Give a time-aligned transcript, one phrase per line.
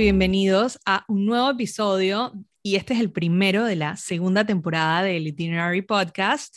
[0.00, 5.26] bienvenidos a un nuevo episodio y este es el primero de la segunda temporada del
[5.26, 6.56] Itinerary Podcast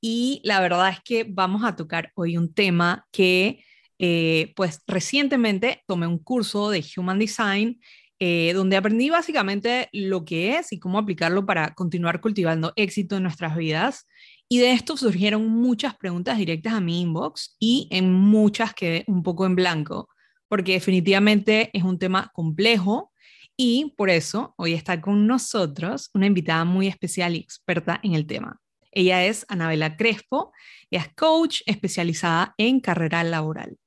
[0.00, 3.62] y la verdad es que vamos a tocar hoy un tema que
[4.00, 7.80] eh, pues recientemente tomé un curso de Human Design
[8.18, 13.22] eh, donde aprendí básicamente lo que es y cómo aplicarlo para continuar cultivando éxito en
[13.22, 14.08] nuestras vidas.
[14.48, 19.22] Y de esto surgieron muchas preguntas directas a mi inbox y en muchas quedé un
[19.22, 20.08] poco en blanco
[20.50, 23.12] porque definitivamente es un tema complejo
[23.56, 28.26] y por eso hoy está con nosotros una invitada muy especial y experta en el
[28.26, 28.60] tema.
[28.90, 30.52] Ella es Anabela Crespo
[30.90, 33.78] y es coach especializada en carrera laboral.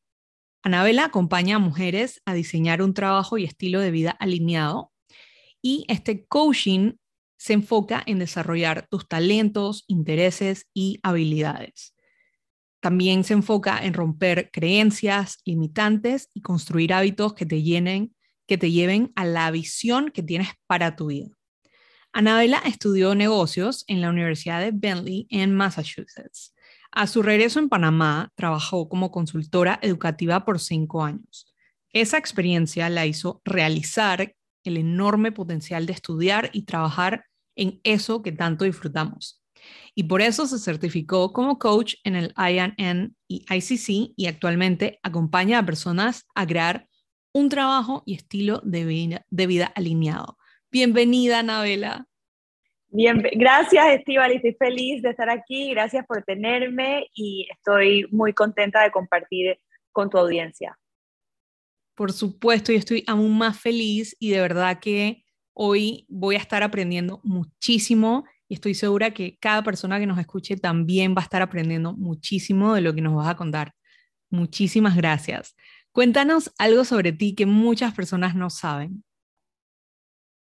[0.63, 4.93] Anabela acompaña a mujeres a diseñar un trabajo y estilo de vida alineado
[5.61, 6.93] y este coaching
[7.37, 11.92] se enfoca en desarrollar tus talentos, intereses y habilidades.
[12.83, 18.13] También se enfoca en romper creencias limitantes y construir hábitos que te llenen,
[18.45, 21.29] que te lleven a la visión que tienes para tu vida.
[22.11, 26.53] Anabela estudió negocios en la Universidad de Bentley en Massachusetts.
[26.91, 31.55] A su regreso en Panamá, trabajó como consultora educativa por cinco años.
[31.93, 38.33] Esa experiencia la hizo realizar el enorme potencial de estudiar y trabajar en eso que
[38.33, 39.41] tanto disfrutamos,
[39.95, 45.59] y por eso se certificó como coach en el INN y ICC y actualmente acompaña
[45.59, 46.87] a personas a crear
[47.33, 50.37] un trabajo y estilo de vida, de vida alineado.
[50.71, 52.07] Bienvenida, Anabela.
[52.89, 58.83] Bien, gracias, Estival, estoy feliz de estar aquí, gracias por tenerme y estoy muy contenta
[58.83, 59.57] de compartir
[59.91, 60.77] con tu audiencia.
[61.95, 66.61] Por supuesto, y estoy aún más feliz y de verdad que hoy voy a estar
[66.61, 71.93] aprendiendo muchísimo estoy segura que cada persona que nos escuche también va a estar aprendiendo
[71.93, 73.73] muchísimo de lo que nos vas a contar.
[74.29, 75.55] Muchísimas gracias.
[75.91, 79.03] Cuéntanos algo sobre ti que muchas personas no saben.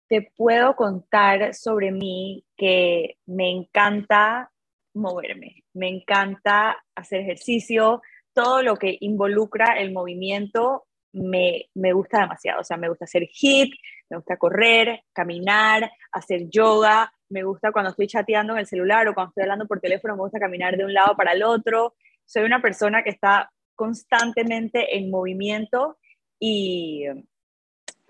[0.10, 4.52] Te puedo contar sobre mí que me encanta
[4.94, 8.02] moverme, me encanta hacer ejercicio,
[8.34, 12.62] todo lo que involucra el movimiento me, me, gusta demasiado.
[12.62, 13.74] O sea, me gusta hacer hit,
[14.10, 19.14] me gusta correr, caminar, hacer yoga, me gusta cuando estoy chateando en el celular o
[19.14, 21.96] cuando estoy hablando por teléfono, me gusta caminar de un lado para el otro.
[22.26, 25.98] Soy una persona que está constantemente en movimiento
[26.40, 27.06] y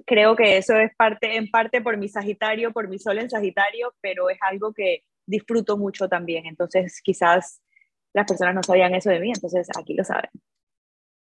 [0.05, 3.93] creo que eso es parte, en parte por mi Sagitario, por mi Sol en Sagitario,
[4.01, 6.45] pero es algo que disfruto mucho también.
[6.45, 7.61] Entonces, quizás
[8.13, 10.31] las personas no sabían eso de mí, entonces aquí lo saben.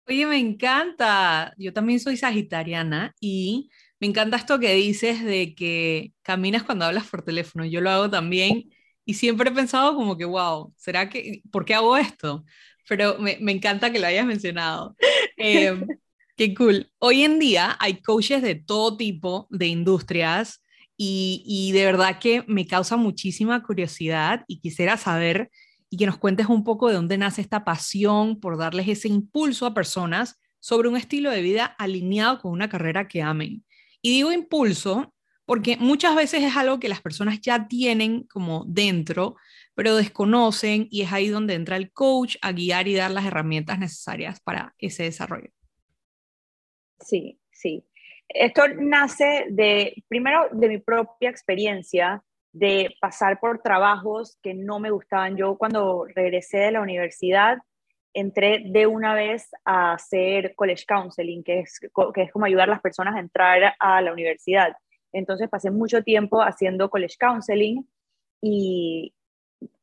[0.07, 1.53] Oye, me encanta.
[1.57, 7.07] Yo también soy sagitariana y me encanta esto que dices de que caminas cuando hablas
[7.07, 7.65] por teléfono.
[7.65, 8.69] Yo lo hago también
[9.05, 12.45] y siempre he pensado como que, wow, ¿será que, por qué hago esto?
[12.87, 14.95] Pero me, encanta que lo hayas mencionado.
[15.37, 15.87] Em,
[16.35, 16.91] qué cool.
[16.99, 20.63] Hoy en día hay coaches de todo tipo de industrias
[20.95, 25.51] y, y de verdad que me causa muchísima curiosidad y quisiera saber
[25.89, 29.65] y que nos cuentes un poco de dónde nace esta pasión por darles ese impulso
[29.65, 33.63] a personas sobre un estilo de vida alineado con una carrera que amen.
[34.01, 35.13] Y digo impulso
[35.45, 39.37] porque muchas veces es algo que las personas ya tienen como dentro,
[39.75, 43.79] pero desconocen y es ahí donde entra el coach a guiar y dar las herramientas
[43.79, 45.49] necesarias para ese desarrollo.
[46.99, 47.85] Sí, sí.
[48.27, 52.21] Esto nace de, primero, de mi propia experiencia
[52.51, 55.37] de pasar por trabajos que no me gustaban.
[55.37, 57.59] Yo cuando regresé de la universidad
[58.19, 61.79] entré de una vez a hacer college counseling, que es,
[62.13, 64.75] que es como ayudar a las personas a entrar a la universidad.
[65.13, 67.87] Entonces pasé mucho tiempo haciendo college counseling
[68.41, 69.13] y,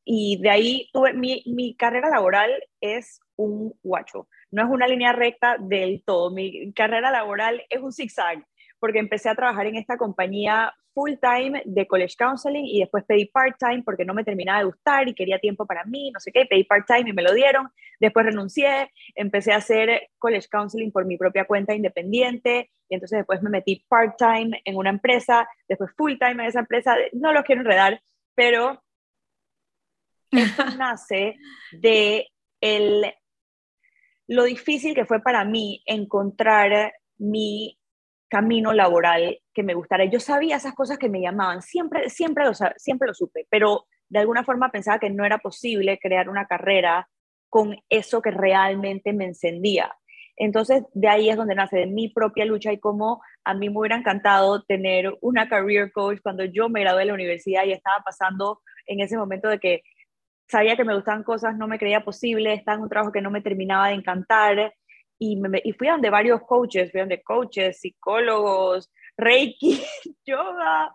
[0.04, 2.50] y de ahí tuve, mi, mi carrera laboral
[2.80, 7.92] es un guacho, no es una línea recta del todo, mi carrera laboral es un
[7.92, 8.44] zigzag
[8.84, 13.25] porque empecé a trabajar en esta compañía full time de college counseling y después pedí
[13.25, 16.31] part time porque no me terminaba de gustar y quería tiempo para mí, no sé
[16.31, 20.92] qué, pedí part time y me lo dieron, después renuncié, empecé a hacer college counseling
[20.92, 25.48] por mi propia cuenta independiente y entonces después me metí part time en una empresa,
[25.66, 28.02] después full time en esa empresa, no los quiero enredar,
[28.34, 28.84] pero
[30.30, 31.37] esto nace
[31.72, 32.28] de
[32.60, 33.14] el,
[34.26, 37.78] lo difícil que fue para mí encontrar mi
[38.29, 40.05] camino laboral que me gustara.
[40.05, 44.19] Yo sabía esas cosas que me llamaban, siempre, siempre, lo, siempre lo supe, pero de
[44.19, 47.09] alguna forma pensaba que no era posible crear una carrera
[47.49, 49.93] con eso que realmente me encendía.
[50.37, 53.97] Entonces, de ahí es donde nace mi propia lucha y cómo a mí me hubiera
[53.97, 58.61] encantado tener una career coach cuando yo me gradué de la universidad y estaba pasando
[58.87, 59.82] en ese momento de que
[60.49, 63.31] sabía que me gustaban cosas, no me creía posible, estaba en un trabajo que no
[63.31, 64.75] me terminaba de encantar
[65.19, 69.81] y, me, y fui a donde varios coaches, fui a donde coaches, psicólogos, Reiki,
[70.26, 70.93] yoga,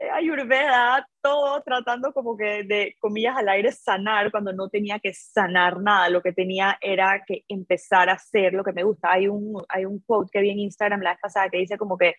[0.00, 5.14] eh, ayurveda, todo tratando como que de comillas al aire sanar cuando no tenía que
[5.14, 9.12] sanar nada, lo que tenía era que empezar a hacer lo que me gusta.
[9.12, 11.96] Hay un, hay un quote que vi en Instagram la vez pasada que dice como
[11.96, 12.16] que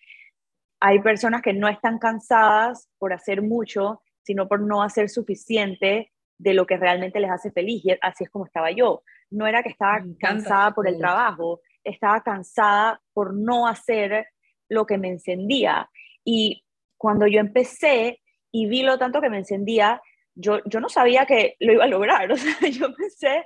[0.80, 6.54] hay personas que no están cansadas por hacer mucho, sino por no hacer suficiente de
[6.54, 7.84] lo que realmente les hace feliz.
[7.86, 9.04] Y así es como estaba yo.
[9.32, 14.28] No era que estaba cansada por el trabajo, estaba cansada por no hacer
[14.70, 15.90] lo que me encendía.
[16.24, 16.64] Y
[16.98, 20.02] cuando yo empecé y vi lo tanto que me encendía,
[20.36, 23.46] yo, yo no sabía que lo iba a lograr, o sea, yo pensé,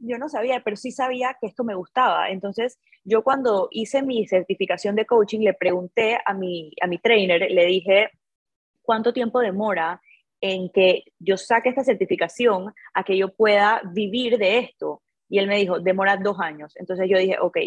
[0.00, 2.30] yo no sabía, pero sí sabía que esto me gustaba.
[2.30, 7.50] Entonces, yo cuando hice mi certificación de coaching, le pregunté a mi, a mi trainer,
[7.50, 8.10] le dije,
[8.82, 10.00] ¿cuánto tiempo demora
[10.40, 15.02] en que yo saque esta certificación a que yo pueda vivir de esto?
[15.28, 16.74] Y él me dijo, demora dos años.
[16.76, 17.58] Entonces yo dije, ok,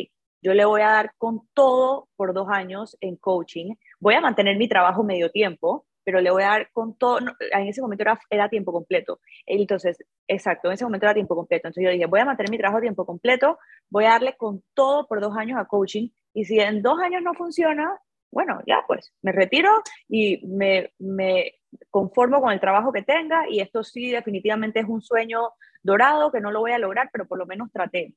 [0.42, 3.76] yo le voy a dar con todo por dos años en coaching.
[4.00, 7.20] Voy a mantener mi trabajo medio tiempo, pero le voy a dar con todo.
[7.20, 9.20] en ese momento era, era tiempo completo.
[9.46, 9.98] Entonces,
[10.28, 11.68] exacto, en ese momento era tiempo completo.
[11.68, 13.60] Entonces yo dije, voy a mantener mi trabajo a tiempo completo,
[13.90, 16.10] voy a darle con todo por dos años a coaching.
[16.34, 18.00] Y si en dos años no funciona,
[18.32, 19.70] bueno, ya pues me retiro
[20.08, 21.54] y me, me
[21.90, 23.50] conformo con el trabajo que tenga.
[23.50, 25.52] Y esto sí, definitivamente es un sueño
[25.82, 28.14] dorado que no lo voy a lograr, pero por lo menos traté.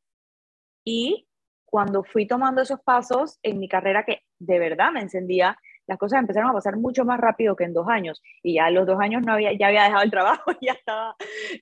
[0.84, 1.28] Y
[1.64, 5.56] cuando fui tomando esos pasos en mi carrera que de verdad me encendía,
[5.86, 8.22] las cosas empezaron a pasar mucho más rápido que en dos años.
[8.42, 11.16] Y ya en los dos años no había, ya había dejado el trabajo, ya estaba,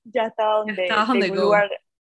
[0.05, 0.89] ya estaba donde,
[1.27, 1.71] en un lugar.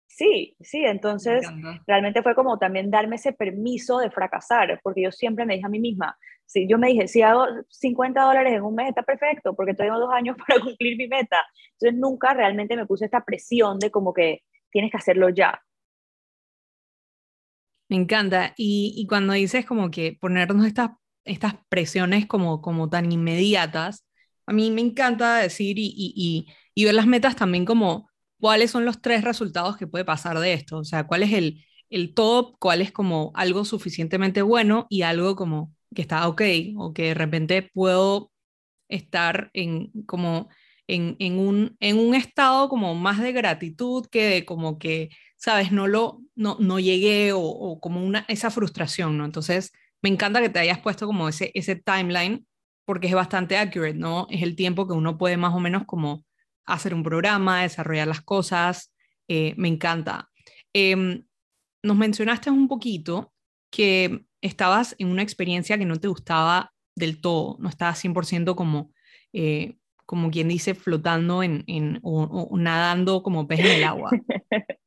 [0.07, 1.47] Sí, sí, entonces
[1.87, 5.69] realmente fue como también darme ese permiso de fracasar, porque yo siempre me dije a
[5.69, 6.17] mí misma,
[6.51, 9.97] si yo me dije, si hago 50 dólares en un mes está perfecto, porque tengo
[9.97, 11.37] dos años para cumplir mi meta.
[11.73, 15.61] Entonces nunca realmente me puse esta presión de como que tienes que hacerlo ya.
[17.87, 18.53] Me encanta.
[18.57, 20.91] Y, cuando dices como que ponernos estas,
[21.23, 24.05] estas presiones como, como tan inmediatas,
[24.45, 28.09] a mí me encanta decir y, y, y, ver las metas también como
[28.39, 30.79] cuáles son los tres resultados que puede pasar de esto.
[30.79, 35.35] O sea, cuál es el, el top, cuál es como algo suficientemente bueno y algo
[35.37, 36.41] como que está ok
[36.77, 38.31] o que de repente puedo
[38.89, 40.49] estar en como
[40.87, 45.09] en, en, un, en un estado como más de gratitud que de como que
[45.41, 45.71] ¿sabes?
[45.71, 49.25] No lo, no, no llegué o, como una, esa frustración, ¿no?
[49.25, 49.71] Entonces,
[50.01, 52.45] me encanta que te hayas puesto como ese, ese timeline
[52.85, 54.27] porque es bastante accurate, ¿no?
[54.29, 56.25] Es el tiempo que uno puede más o menos como
[56.65, 58.93] hacer un programa, desarrollar las cosas,
[59.27, 60.29] eh, me encanta.
[60.73, 61.25] Em,
[61.83, 63.33] nos mencionaste un poquito
[63.71, 68.91] que estabas en una experiencia que no te gustaba del todo, no estabas 100% como,
[69.33, 74.11] eh, como quien dice, flotando en, en o, nadando como pez en el agua.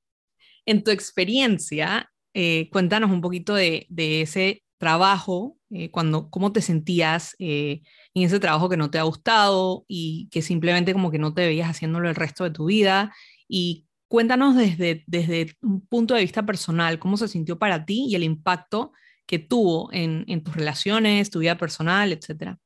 [0.66, 7.36] En tu experiencia, eh, cuéntanos un poquito de, ese trabajo, eh, cuando, cómo te sentías
[7.38, 7.82] eh,
[8.14, 11.46] en ese trabajo que no te ha gustado y que simplemente como que no te
[11.46, 13.14] veías haciéndolo el resto de tu vida.
[13.46, 18.14] Y cuéntanos desde, desde un punto de vista personal, cómo se sintió para ti y
[18.14, 18.92] el impacto
[19.26, 22.56] que tuvo en, en tus relaciones, tu vida personal, etcétera.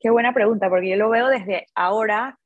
[0.00, 2.38] Qué buena pregunta, porque yo lo veo desde ahora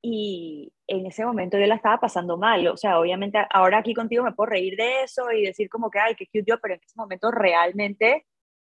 [0.00, 4.24] y en ese momento yo la estaba pasando mal, o sea, obviamente ahora aquí contigo
[4.24, 6.80] me puedo reír de eso y decir como que, ay, qué cute yo, pero en
[6.82, 8.24] ese momento realmente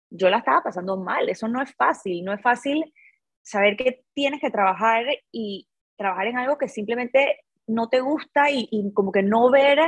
[0.09, 2.93] yo la estaba pasando mal, eso no es fácil, no es fácil
[3.43, 8.91] saber que tienes que trabajar y trabajar en algo que simplemente no te gusta y,
[8.93, 9.79] como que no ver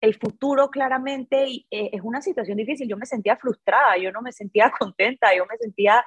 [0.00, 4.22] el futuro claramente y, eh, es una situación difícil, yo me sentía frustrada, yo no
[4.22, 6.04] me sentía contenta, yo me sentía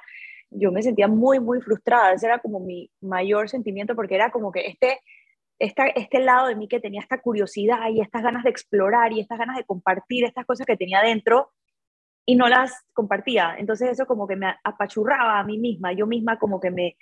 [0.54, 2.12] yo me sentía muy, muy frustrada.
[2.12, 5.00] Ese era como mi mayor sentimiento porque era como que este,
[5.58, 9.38] este lado de mí que tenía esta curiosidad y estas ganas de explorar y estas
[9.38, 11.52] ganas de compartir estas cosas que tenía dentro
[12.26, 13.56] y no las compartía.
[13.58, 16.96] Entonces eso como que me apachurraba a mí misma, yo misma como que me,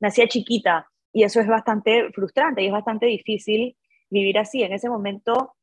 [0.00, 3.74] me hacía chiquita y eso es bastante frustrante y es bastante difícil
[4.10, 4.62] vivir así.
[4.62, 5.54] En ese momento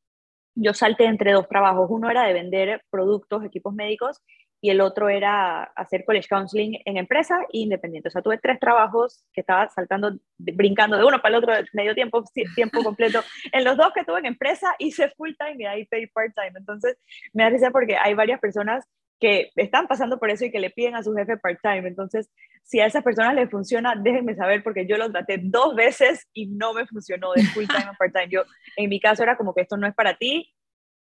[0.56, 1.86] yo salté entre dos trabajos.
[1.90, 4.20] Uno era de vender productos, equipos médicos
[4.60, 8.08] y el otro era hacer college counseling en empresa e independiente.
[8.08, 11.94] O sea, tuve tres trabajos que estaba saltando, brincando de uno para el otro medio
[11.94, 12.24] tiempo,
[12.56, 13.20] tiempo completo.
[13.52, 16.58] En los dos que tuve en empresa hice full time y ahí pay part time.
[16.58, 16.98] Entonces,
[17.32, 18.88] me da risa porque hay varias personas
[19.20, 21.88] que están pasando por eso y que le piden a su jefe part time.
[21.88, 22.30] Entonces,
[22.62, 26.46] si a esas personas les funciona, déjenme saber porque yo lo traté dos veces y
[26.46, 28.28] no me funcionó de full time a part time.
[28.28, 28.42] Yo,
[28.76, 30.52] en mi caso, era como que esto no es para ti,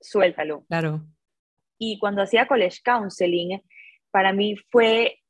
[0.00, 0.64] suéltalo.
[0.68, 1.04] Claro.
[1.78, 3.62] Y cuando hacía college counseling,
[4.10, 5.20] para mí fue,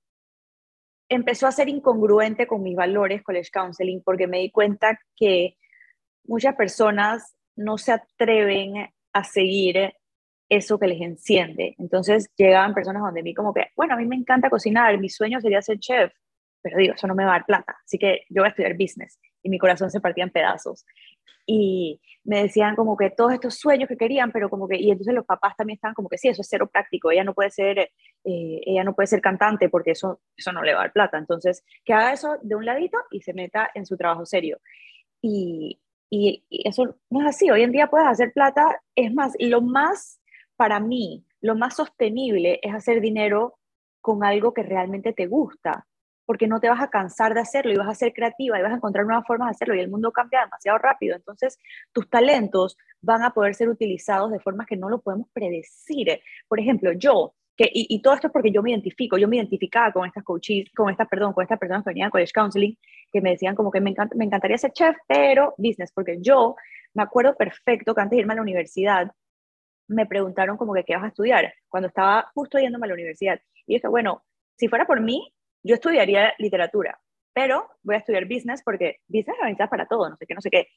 [1.09, 5.57] empezó a ser incongruente con mis valores college counseling porque me di cuenta que
[6.25, 9.93] muchas personas no se atreven a seguir
[10.49, 11.75] eso que les enciende.
[11.79, 15.41] Entonces llegaban personas donde mí como que, bueno, a mí me encanta cocinar, mi sueño
[15.41, 16.13] sería ser chef,
[16.63, 18.77] pero digo, eso no me va a dar plata, así que yo voy a estudiar
[18.77, 20.85] business y mi corazón se partía en pedazos.
[21.51, 25.15] Y me decían como que todos estos sueños que querían, pero como que, y entonces
[25.15, 27.79] los papás también estaban como que sí, eso es cero práctico, ella no puede ser,
[27.79, 27.91] eh,
[28.23, 31.17] ella no puede ser cantante porque eso, eso no le va a dar plata.
[31.17, 34.61] Entonces, que haga eso de un ladito y se meta en su trabajo serio.
[35.23, 39.33] Y, y, y eso no es así, hoy en día puedes hacer plata, es más,
[39.39, 40.18] lo más,
[40.59, 43.59] para mí, lo más sostenible es hacer dinero
[44.01, 45.87] con algo que realmente te gusta
[46.27, 48.73] porque no te vas a cansar de hacerlo y vas a ser creativa y vas
[48.73, 51.17] a encontrar nuevas formas de hacerlo y el mundo cambia demasiado rápido.
[51.17, 51.59] Entonces,
[51.91, 56.21] tus talentos van a poder ser utilizados de formas que no lo podemos predecir.
[56.47, 59.91] Por ejemplo, yo, que, y, todo esto es porque yo me identifico, yo me identificaba
[59.91, 62.77] con estas coaches, con estas, perdón, con estas personas que venían a College Counseling,
[63.11, 66.57] que me decían como que me, me encantaría ser chef, pero business, porque yo
[66.93, 69.13] me acuerdo perfecto que antes de irme a la universidad,
[69.89, 73.41] me preguntaron como que qué vas a estudiar, cuando estaba justo yéndome a la universidad.
[73.67, 74.23] Y dije, bueno,
[74.57, 77.01] si fuera por mí, yo estudiaría literatura,
[77.33, 80.51] pero voy a estudiar business porque business es para todo, no sé qué, no sé
[80.51, 80.69] qué.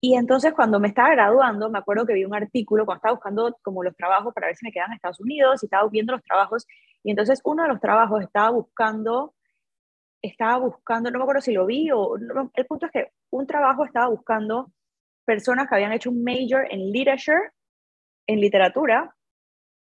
[0.00, 3.56] Y entonces cuando me estaba graduando, me acuerdo que vi un artículo cuando estaba buscando
[3.62, 6.22] como los trabajos para ver si me quedaban en Estados Unidos y estaba viendo los
[6.22, 6.66] trabajos
[7.04, 9.34] y entonces uno de los trabajos estaba buscando,
[10.20, 13.84] estaba buscando, no me acuerdo si lo vi o el punto es que un trabajo
[13.84, 14.72] estaba buscando
[15.24, 17.50] personas que habían hecho un major en literature,
[18.26, 19.14] en literatura,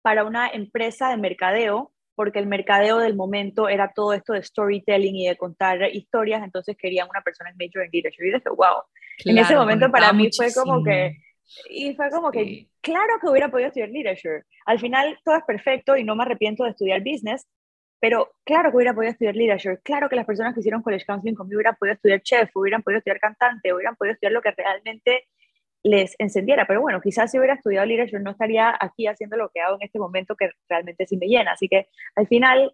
[0.01, 5.15] para una empresa de mercadeo porque el mercadeo del momento era todo esto de storytelling
[5.15, 8.23] y de contar historias, entonces querían una persona en major en leadership.
[8.23, 8.83] Y dije, wow,
[9.25, 11.17] en ese momento para mí fue como que,
[11.69, 14.43] y fue como que, claro que hubiera podido estudiar leadership.
[14.65, 17.47] Al final todo es perfecto y no me arrepiento de estudiar business,
[17.99, 21.35] pero claro que hubiera podido estudiar leadership, claro que las personas que hicieron college counseling
[21.35, 25.27] conmigo hubieran podido estudiar chef, hubieran podido estudiar cantante, hubieran podido estudiar lo que realmente
[25.83, 26.65] les encendiera.
[26.67, 29.83] Pero bueno, quizás si hubiera estudiado leadership no estaría aquí haciendo lo que hago en
[29.83, 31.51] este momento que realmente sí me llena.
[31.53, 32.73] Así que al final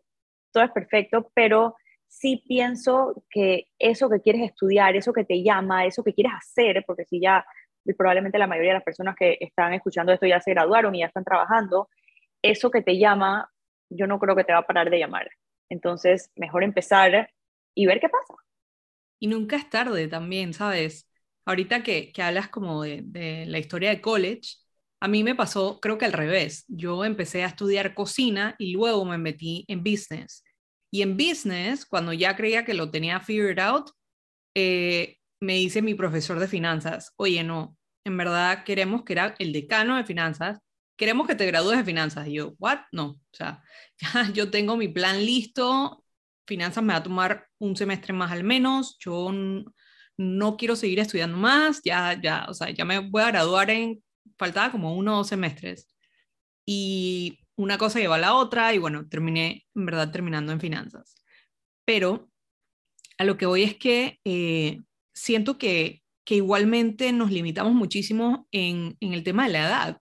[0.51, 1.75] todo es perfecto, pero
[2.07, 6.83] sí pienso que eso que quieres estudiar, eso que te llama, eso que quieres hacer,
[6.85, 7.45] porque si ya
[7.97, 11.07] probablemente la mayoría de las personas que están escuchando esto ya se graduaron y ya
[11.07, 11.89] están trabajando,
[12.41, 13.49] eso que te llama,
[13.89, 15.29] yo no creo que te va a parar de llamar.
[15.69, 17.29] Entonces, mejor empezar
[17.75, 18.35] y ver qué pasa.
[19.19, 21.08] Y nunca es tarde también, ¿sabes?
[21.49, 24.57] Ahorita que, que hablas como de, de, la historia de college,
[25.01, 26.65] a mí me pasó, creo que al revés.
[26.67, 30.43] Yo empecé a estudiar cocina y luego me metí en business.
[30.91, 33.89] Y en business, cuando ya creía que lo tenía figured out,
[34.55, 39.53] eh, me dice mi profesor de finanzas, oye, no, en verdad queremos que era el
[39.53, 40.59] decano de finanzas,
[40.97, 42.27] queremos que te gradúes de finanzas.
[42.27, 42.79] Y yo, ¿what?
[42.91, 43.63] No, o sea,
[43.97, 46.03] ya yo tengo mi plan listo,
[46.45, 49.31] finanzas me va a tomar un semestre más al menos, yo
[50.19, 54.03] no quiero seguir estudiando más, ya, ya, o sea, ya me voy a graduar en,
[54.37, 55.87] faltaba como uno o dos semestres.
[56.65, 61.15] Y una cosa lleva a la otra y bueno, terminé, en verdad, terminando en finanzas.
[61.85, 62.29] Pero
[63.17, 64.81] a lo que voy es que eh,
[65.13, 69.97] siento que, que igualmente nos limitamos muchísimo en, en, el tema de la edad.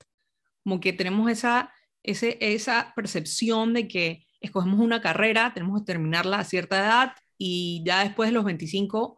[0.64, 1.72] Como que tenemos esa,
[2.02, 7.84] ese, esa percepción de que escogemos una carrera, tenemos que terminarla a cierta edad y
[7.86, 9.17] ya después de los 25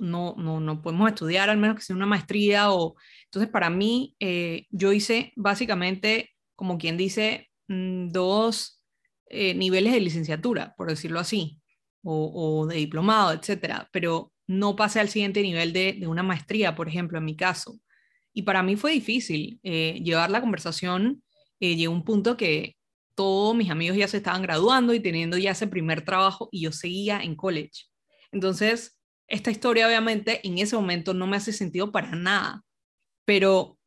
[0.00, 2.72] no, no, no podemos estudiar, al menos que sea una maestría.
[2.72, 2.96] O...
[3.24, 8.82] Entonces, para mí, eh, yo hice básicamente, como quien dice, mm, dos
[9.28, 11.60] eh, niveles de licenciatura, por decirlo así,
[12.02, 16.88] o, de diplomado, etcétera, pero no pasé al siguiente nivel de, de, una maestría, por
[16.88, 17.80] ejemplo, en mi caso.
[18.32, 21.22] Y para mí fue difícil eh, llevar la conversación.
[21.58, 22.76] llegó un punto que
[23.16, 26.70] todos mis amigos ya se estaban graduando y teniendo ya ese primer trabajo y yo
[26.70, 27.86] seguía en college.
[28.30, 28.95] Entonces,
[29.28, 32.64] esta historia obviamente en ese momento no me hace sentido para nada,
[33.24, 33.78] pero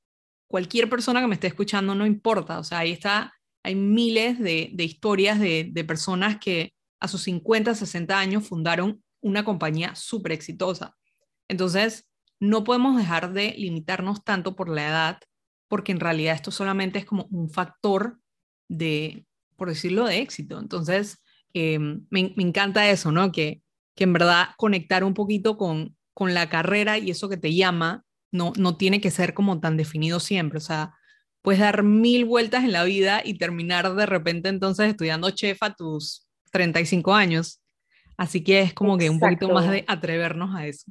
[0.47, 4.71] cualquier persona que me esté escuchando no importa, o sea, ahí está, hay miles de,
[4.77, 10.97] historias de, personas que a sus 50, 60 años fundaron una compañía súper exitosa.
[11.47, 12.07] Entonces,
[12.39, 15.19] no podemos dejar de limitarnos tanto por la edad,
[15.67, 18.19] porque en realidad esto solamente es como un factor
[18.67, 20.59] de, por decirlo, de éxito.
[20.59, 21.21] Entonces,
[21.53, 23.31] eh, me, me encanta eso, ¿no?
[23.31, 23.61] Que
[23.99, 28.05] que en verdad conectar un poquito con, con la carrera y eso que te llama
[28.31, 30.57] no, no tiene que ser como tan definido siempre.
[30.57, 30.93] O sea,
[31.41, 35.75] puedes dar mil vueltas en la vida y terminar de repente entonces estudiando chef a
[35.75, 37.61] tus 35 años.
[38.17, 40.89] Así que es como que un poquito más de atrevernos a eso.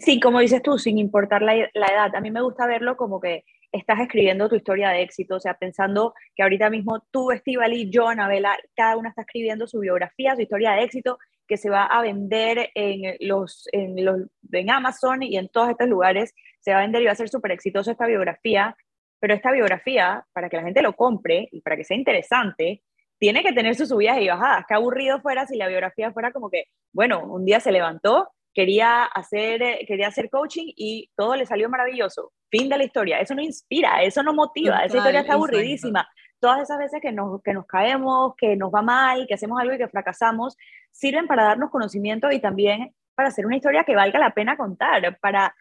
[0.00, 2.14] Sí, como dices tú, sin importar la, la, edad.
[2.14, 5.54] A mí me gusta verlo como que estás escribiendo tu historia de éxito, o sea,
[5.54, 10.42] pensando que ahorita mismo tú, Estivali, yo, Anabela, cada una está escribiendo su biografía, su
[10.42, 11.18] historia de éxito,
[11.48, 14.20] que se va a vender en, los, en, los,
[14.52, 17.28] en Amazon y en todos estos lugares, se va a vender y va a ser
[17.28, 18.76] súper exitoso esta biografía.
[19.20, 22.82] pero esta biografía, para que la gente lo compre y para que sea interesante,
[23.18, 24.64] tiene que tener sus subidas y bajadas.
[24.68, 29.04] Qué aburrido fuera si la biografía fuera como que, bueno, un día se levantó, quería
[29.04, 32.32] hacer, quería hacer coaching y todo le salió maravilloso.
[32.50, 33.20] Fin de la historia.
[33.20, 36.08] Eso no inspira, eso no motiva, esa historia está aburridísima.
[36.40, 39.74] Todas esas veces que nos, que nos caemos, que nos va mal, que hacemos algo
[39.74, 40.56] y que fracasamos,
[40.92, 45.18] sirven para darnos conocimiento y también para hacer una historia que valga la pena contar,
[45.20, 45.54] para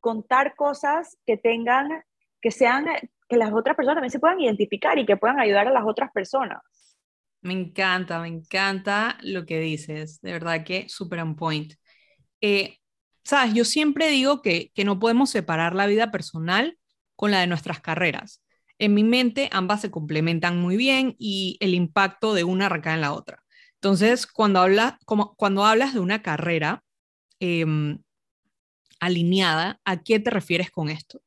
[0.00, 2.04] contar cosas que tengan,
[2.40, 2.86] que sean,
[3.28, 6.12] que las otras personas también se puedan identificar y que puedan ayudar a las otras
[6.12, 6.60] personas.
[7.40, 11.72] Me encanta, me encanta lo que dices, de verdad que super on point.
[12.40, 12.78] Eh,
[13.28, 16.78] Sabes, yo siempre digo que, que no podemos separar la vida personal
[17.14, 18.42] con la de nuestras carreras.
[18.78, 23.00] En mi mente ambas se complementan muy bien y el impacto de una recae en
[23.00, 23.42] la otra.
[23.74, 26.82] Entonces, cuando, habla, como, cuando hablas de una carrera
[27.40, 27.98] em,
[29.00, 31.20] alineada, ¿a qué te refieres con esto?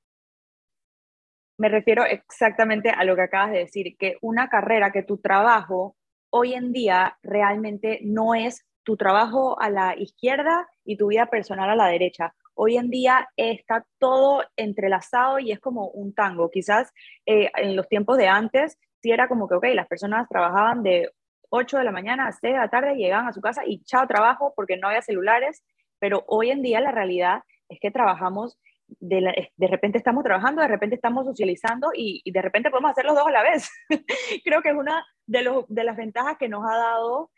[1.58, 5.96] Me refiero exactamente a lo que acabas de decir, que una carrera, que tu trabajo
[6.29, 11.70] hoy en día realmente no es tu trabajo a la izquierda y tu vida personal
[11.70, 12.34] a la derecha.
[12.63, 16.51] Hoy en día está todo entrelazado y es como un tango.
[16.51, 16.94] Quizás
[17.25, 21.10] eh, en los tiempos de antes sí era como que, ok, las personas trabajaban de
[21.50, 24.06] 8 de la mañana a 6 de la tarde, llegaban a su casa y chao
[24.06, 25.63] trabajo porque no había celulares,
[25.98, 28.60] pero hoy en día la realidad es que trabajamos
[29.00, 33.25] de, repente estamos trabajando, de repente estamos socializando y, de repente podemos hacer los dos
[33.25, 33.72] a la vez.
[34.46, 37.32] Creo que es una de las ventajas que nos ha dado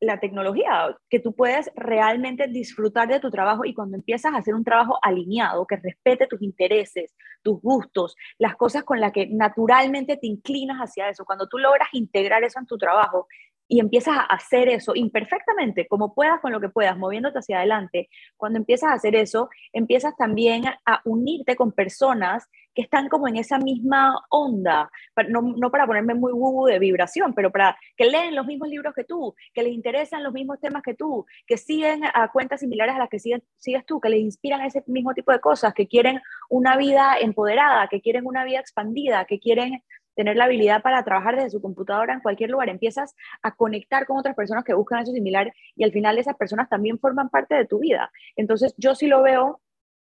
[0.00, 4.54] la tecnología, que tú puedes realmente disfrutar de tu trabajo y cuando empiezas a hacer
[4.54, 10.16] un trabajo alineado, que respete tus intereses, tus gustos, las cosas con las que naturalmente
[10.16, 13.26] te inclinas hacia eso, cuando tú logras integrar eso en tu trabajo
[13.70, 18.10] y empiezas a hacer eso imperfectamente, como puedas con lo que puedas, moviéndote hacia adelante,
[18.36, 23.36] cuando empiezas a hacer eso, empiezas también a unirte con personas que están como en
[23.36, 24.90] esa misma onda,
[25.28, 28.92] no, no para ponerme muy gugu de vibración, pero para que leen los mismos libros
[28.92, 32.96] que tú, que les interesan los mismos temas que tú, que siguen a cuentas similares
[32.96, 35.86] a las que sigues, sigues tú, que les inspiran ese mismo tipo de cosas, que
[35.86, 41.02] quieren una vida empoderada, que quieren una vida expandida, que quieren tener la habilidad para
[41.04, 45.02] trabajar desde su computadora en cualquier lugar, empiezas a conectar con otras personas que buscan
[45.02, 48.10] eso similar y al final esas personas también forman parte de tu vida.
[48.36, 49.60] Entonces yo sí lo veo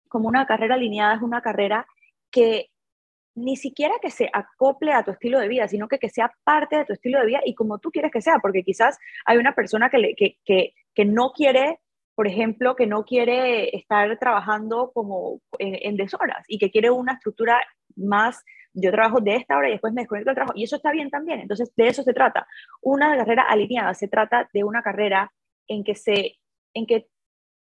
[0.07, 1.87] como una carrera alineada, es una carrera
[2.31, 2.69] que
[3.35, 6.77] ni siquiera que se acople a tu estilo de vida, sino que, que sea parte
[6.77, 9.53] de tu estilo de vida y como tú quieres que sea, porque quizás hay una
[9.53, 11.79] persona que, que, que, que no quiere
[12.15, 17.11] por ejemplo, que no quiere estar trabajando como en, en, deshoras y que quiere una
[17.11, 17.61] estructura
[17.97, 18.41] más
[18.75, 21.09] yo trabajo de esta hora y después me desconecto del trabajo, y eso está bien
[21.09, 21.39] también.
[21.39, 22.45] Entonces, de eso se trata.
[22.81, 25.31] Una carrera alineada se trata de una carrera
[25.67, 26.35] en que, se,
[26.73, 27.07] en que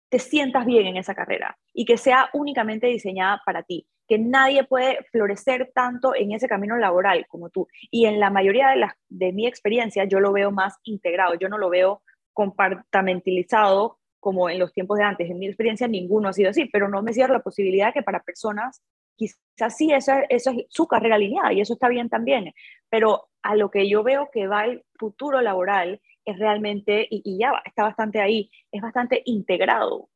[0.10, 4.63] te sientas bien en esa carrera y que sea únicamente diseñada para ti, que nadie
[4.63, 7.68] puede florecer tanto en ese camino laboral como tú.
[7.91, 11.50] Y en la mayoría de, las, de mi experiencia yo lo veo más integrado, yo
[11.50, 12.02] no lo veo
[12.34, 15.30] compartamentalizado como en los tiempos de antes.
[15.30, 18.24] En mi experiencia ninguno ha sido así, pero no me cierro la posibilidad que para
[18.24, 18.82] personas
[19.15, 22.54] quizás sí, eso es su carrera alineada y eso está bien también,
[22.89, 27.54] pero a lo que yo veo que va el futuro laboral es realmente, y, ya
[27.65, 30.10] está bastante ahí, es bastante integrado.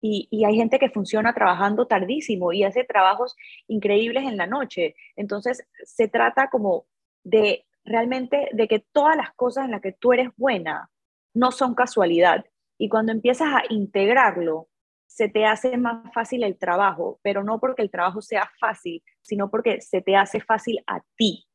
[0.00, 3.34] Y, y, hay gente que funciona trabajando tardísimo y hace trabajos
[3.66, 4.94] increíbles en la noche.
[5.16, 6.86] Entonces, se trata como
[7.24, 10.90] de realmente de que todas las cosas en las que tú eres buena
[11.34, 12.44] no son casualidad.
[12.78, 14.68] Y cuando empiezas a integrarlo
[15.06, 19.50] se te hace más fácil el trabajo, pero no porque el trabajo sea fácil, sino
[19.50, 21.46] porque se te hace fácil a ti.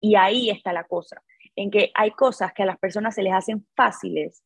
[0.00, 1.22] Y ahí está la cosa,
[1.56, 4.42] en que hay cosas que a las personas se les hacen fáciles,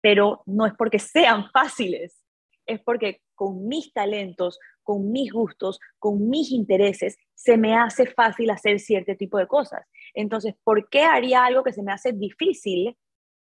[0.00, 2.24] pero no es porque sean fáciles,
[2.66, 8.50] es porque con mis talentos, con mis gustos, con mis intereses, se me hace fácil
[8.50, 9.86] hacer cierto tipo de cosas.
[10.14, 12.96] Entonces, ¿por qué haría algo que se me hace difícil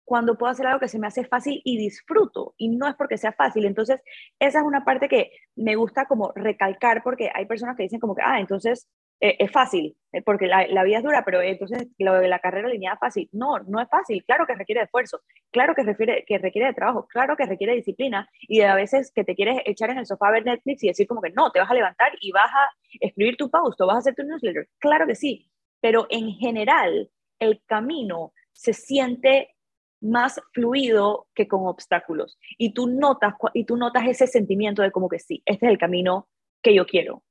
[0.09, 3.19] cuando puedo hacer algo que se me hace fácil y disfruto, y no es porque
[3.19, 3.67] sea fácil.
[3.67, 4.01] Entonces,
[4.39, 8.15] esa es una parte que me gusta como recalcar, porque hay personas que dicen como
[8.15, 8.89] que, ah, entonces
[9.21, 12.39] eh, es fácil, eh, porque la, la, vida es dura, pero entonces lo de la
[12.39, 13.29] carrera lineal es fácil.
[13.33, 17.07] No, no es fácil, claro que requiere esfuerzo, claro que requiere, que requiere de trabajo,
[17.07, 20.33] claro que requiere disciplina, y a veces que te quieres echar en el sofá a
[20.33, 23.37] ver Netflix y decir como que no, te vas a levantar y vas a escribir
[23.37, 24.69] tu post o vas a hacer tu newsletter.
[24.79, 25.51] Claro que sí,
[25.83, 29.55] pero en general el camino se siente
[30.01, 32.39] más fluido que con obstáculos.
[32.57, 35.79] Y tú notas, y tú notas ese sentimiento de como que sí, este es el
[35.79, 36.29] camino
[36.63, 37.23] que yo quiero.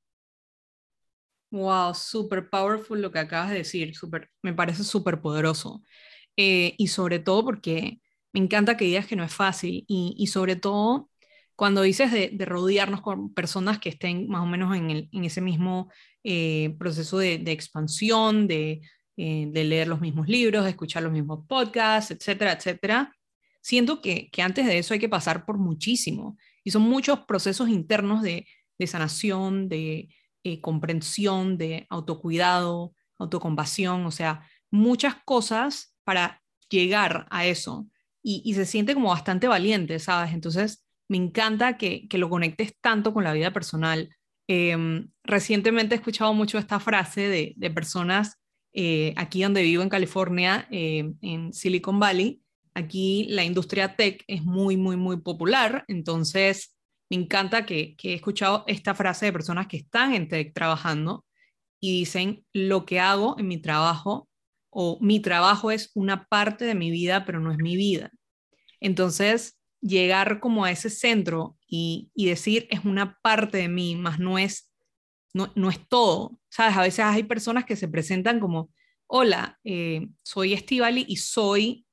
[1.50, 5.82] Wow, super powerful lo que acabas de decir, super, me parece súper poderoso.
[6.36, 8.00] Eh, y sobre todo porque
[8.32, 11.08] me encanta que digas que no es fácil y, y sobre todo
[11.58, 15.90] cuando dices de, rodearnos con personas que estén más o menos en, ese mismo
[16.22, 18.80] eh, proceso de, expansión, de,
[19.18, 23.14] eh, de, leer los mismos libros, de escuchar los mismos podcasts, etcétera, etcétera,
[23.60, 26.38] siento que, que antes de eso hay que pasar por muchísimo.
[26.64, 28.46] Y son muchos procesos internos de,
[28.86, 30.08] sanación, de
[30.44, 37.86] eh, comprensión, de autocuidado, autocompasión, o sea, muchas cosas para llegar a eso.
[38.22, 40.32] Y, y se siente como bastante valiente, ¿sabes?
[40.32, 44.14] Entonces, me encanta que, lo conectes tanto con la vida personal.
[44.46, 48.38] Em, recientemente he escuchado mucho esta frase de, personas
[48.72, 52.42] eh, aquí donde vivo en California, eh, en Silicon Valley.
[52.74, 55.84] Aquí la industria tech es muy, muy, muy popular.
[55.88, 56.76] Entonces,
[57.10, 61.24] me encanta que, que he escuchado esta frase de personas que están en tech trabajando
[61.80, 64.28] y dicen, lo que hago en mi trabajo
[64.70, 68.10] o mi trabajo es una parte de mi vida, pero no es mi vida.
[68.80, 74.38] Entonces, llegar como a ese centro y, decir es una parte de mí, más no
[74.38, 74.67] es,
[75.34, 76.38] no, no, es todo.
[76.48, 76.76] ¿Sabes?
[76.76, 78.70] A veces hay personas que se presentan como,
[79.06, 81.86] hola, eh, soy Estivali y soy,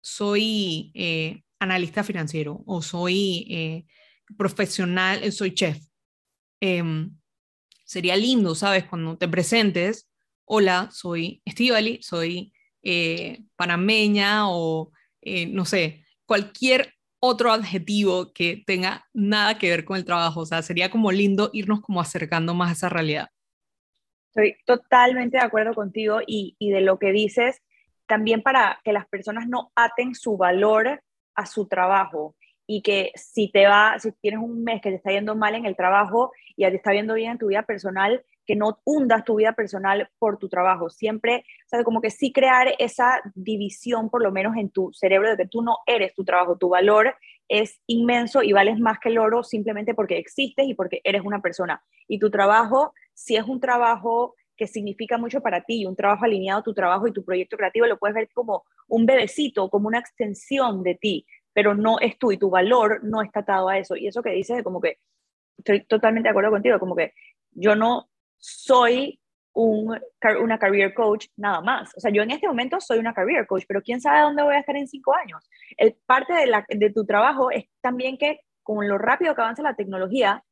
[0.00, 3.86] soy eh, analista financiero o soy eh,
[4.36, 5.78] profesional, soy chef.
[6.60, 7.16] Em,
[7.84, 8.84] sería lindo, ¿sabes?
[8.84, 10.08] Cuando te presentes,
[10.44, 12.52] hola, soy Estivali, soy
[13.56, 14.92] panameña o
[15.48, 20.40] no sé, cualquier otro adjetivo que tenga nada que ver con el trabajo.
[20.40, 23.28] O sea, sería como lindo irnos como acercando más a esa realidad.
[24.28, 27.62] Estoy totalmente de acuerdo contigo y, y de lo que dices,
[28.06, 31.02] también para que las personas no aten su valor
[31.34, 35.10] a su trabajo y que si te va, si tienes un mes que te está
[35.10, 38.56] yendo mal en el trabajo y te está viendo bien en tu vida personal, que
[38.56, 40.88] no hundas tu vida personal por tu trabajo.
[40.88, 41.84] Siempre, ¿sabes?
[41.84, 45.62] Como que sí crear esa división, por lo menos en tu cerebro, de que tú
[45.62, 47.14] no eres tu trabajo, tu valor
[47.48, 51.40] es inmenso y vales más que el oro simplemente porque existes y porque eres una
[51.40, 51.82] persona.
[52.08, 56.62] Y tu trabajo, si es un trabajo que significa mucho para ti un trabajo alineado
[56.62, 60.82] tu trabajo y tu proyecto creativo, lo puedes ver como un bebecito, como una extensión
[60.82, 63.96] de ti, pero no es tú y tu valor no está atado a eso.
[63.96, 64.98] Y eso que dices como que
[65.58, 67.12] estoy totalmente de acuerdo contigo, como que
[67.52, 69.20] yo no soy
[69.56, 69.98] un,
[70.40, 71.90] una career coach nada más.
[71.96, 74.54] O sea, yo en este momento soy una career coach, pero quién sabe dónde voy
[74.54, 75.48] a estar en cinco años.
[75.76, 79.62] El, parte de, la, de tu trabajo es también que con lo rápido que avanza
[79.62, 80.44] la tecnología,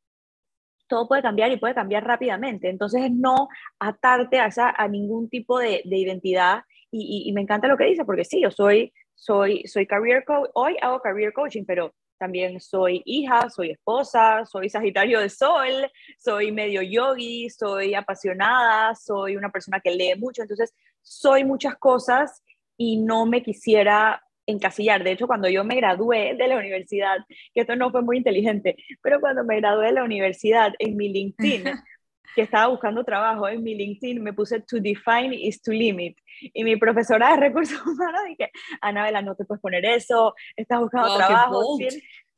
[0.87, 2.69] todo puede cambiar y puede cambiar rápidamente.
[2.69, 3.47] Entonces, no
[3.79, 6.63] atarte a, esa, a ningún tipo de, de identidad.
[6.91, 10.49] Y, y, me encanta lo que dice, porque sí, yo soy, soy, soy career coach,
[10.53, 16.51] hoy hago career coaching, pero también soy hija, soy esposa, soy Sagitario de Sol, soy
[16.51, 22.43] medio yogi, soy apasionada, soy una persona que lee mucho, entonces soy muchas cosas
[22.77, 25.03] y no me quisiera encasillar.
[25.03, 27.17] De hecho, cuando yo me gradué de la universidad,
[27.53, 31.09] que esto no fue muy inteligente, pero cuando me gradué de la universidad en mi
[31.09, 31.63] LinkedIn,
[32.35, 36.17] que estaba buscando trabajo en mi LinkedIn, me puse to define is to limit.
[36.41, 41.17] Y mi profesora de recursos humanos dije, Anabela, no te puedes poner eso, estás buscando
[41.17, 41.77] trabajo.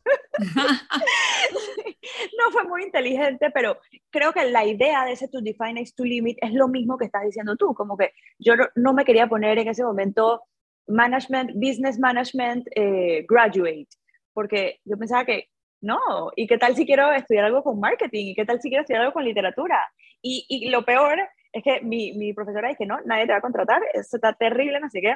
[2.37, 3.77] no fue muy inteligente, pero
[4.09, 7.05] creo que la idea de ese to define is to limit es lo mismo que
[7.05, 10.43] estás diciendo tú, como que yo no me quería poner en ese momento
[10.87, 13.87] management, business management eh, graduate,
[14.33, 15.49] porque yo pensaba que
[15.81, 18.27] no, ¿y qué tal si quiero estudiar algo con marketing?
[18.27, 19.79] ¿Y qué tal si quiero estudiar algo con literatura?
[20.21, 21.19] Y, y lo peor
[21.51, 24.79] es que mi, mi profesora dice, no, nadie te va a contratar, eso está terrible,
[24.79, 25.15] no sé qué.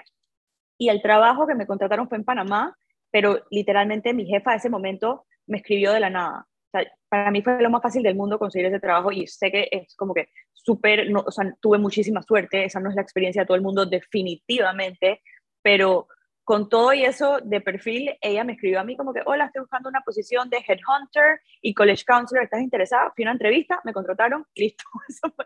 [0.77, 2.75] Y el trabajo que me contrataron fue en Panamá,
[3.11, 6.47] pero literalmente mi jefa a ese momento me escribió de la nada.
[6.73, 9.51] O sea, para mí fue lo más fácil del mundo conseguir ese trabajo y sé
[9.51, 13.01] que es como que súper, no, o sea, tuve muchísima suerte, esa no es la
[13.01, 15.21] experiencia de todo el mundo definitivamente,
[15.61, 16.07] pero
[16.43, 19.61] con todo y eso de perfil, ella me escribió a mí como que, hola, estoy
[19.61, 23.11] buscando una posición de headhunter y college counselor, ¿estás interesada?
[23.15, 24.83] Fui a una entrevista, me contrataron, listo.
[25.07, 25.45] Eso fue.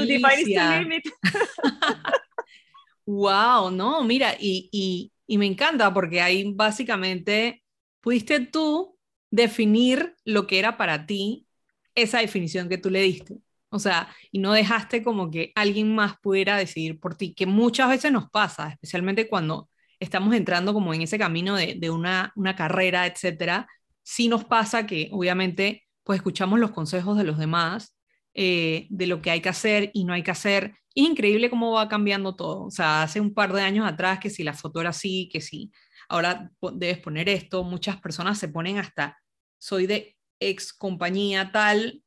[3.06, 7.64] wow, no, mira, y, y, y me encanta porque ahí básicamente
[8.02, 8.98] pudiste tú
[9.32, 11.48] definir lo que era para ti
[11.96, 13.38] esa definición que tú le diste.
[13.76, 17.90] O sea, y no dejaste como que alguien más pudiera decidir por ti, que muchas
[17.90, 22.56] veces nos pasa, especialmente cuando estamos entrando como en ese camino de, de una, una
[22.56, 23.68] carrera, etcétera.
[24.04, 27.98] Sí nos pasa que obviamente pues escuchamos los consejos de los demás,
[28.34, 30.76] eh, de lo que hay que hacer y no hay que hacer.
[30.94, 32.66] Es increíble cómo va cambiando todo.
[32.66, 35.42] O sea, hace un par de años atrás que si la foto era así, que
[35.42, 35.72] si
[36.08, 39.18] ahora debes poner esto, muchas personas se ponen hasta,
[39.58, 42.04] soy de ex compañía tal,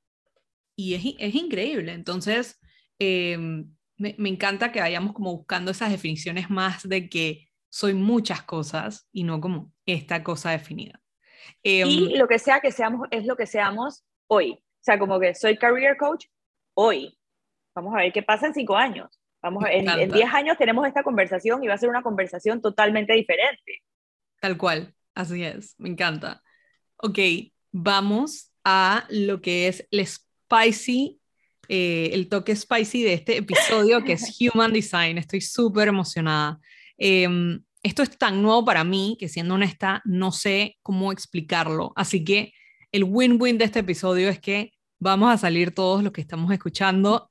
[0.79, 1.93] y es, es increíble.
[1.93, 2.61] Entonces,
[3.01, 8.43] em, me, me, encanta que vayamos como buscando esas definiciones más de que soy muchas
[8.45, 11.03] cosas y no como esta cosa definida.
[11.65, 14.53] y em, lo que sea que seamos es lo que seamos hoy.
[14.53, 16.27] O sea, como que soy career coach
[16.75, 17.19] hoy.
[17.75, 19.21] Vamos a ver qué pasa en cinco años.
[19.43, 23.15] Vamos en, en diez años tenemos esta conversación y va a ser una conversación totalmente
[23.15, 23.83] diferente.
[24.41, 26.41] Tal cual, así es, me encanta.
[26.99, 27.19] Ok,
[27.73, 30.01] vamos a lo que es el
[30.49, 31.21] spicy,
[31.69, 35.19] eh, el toque spicy de este episodio, que es Human Design.
[35.19, 36.59] Estoy súper emocionada.
[36.97, 41.93] Em, esto es tan nuevo para mí que siendo honesta, no sé cómo explicarlo.
[41.97, 42.53] Así que
[42.93, 47.31] el win-win de este episodio es que vamos a salir todos los que estamos escuchando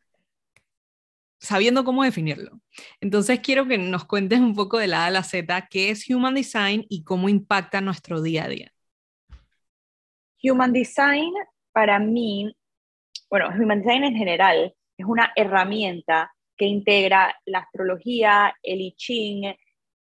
[1.40, 2.60] sabiendo cómo definirlo.
[3.02, 6.10] Entonces quiero que nos cuentes un poco de la A a la Z, qué es
[6.10, 8.74] Human Design y cómo impacta nuestro día a día.
[10.44, 11.32] Human Design
[11.72, 12.56] para mí,
[13.30, 19.56] bueno, Human Design en general es una herramienta que integra la astrología, el I Ching,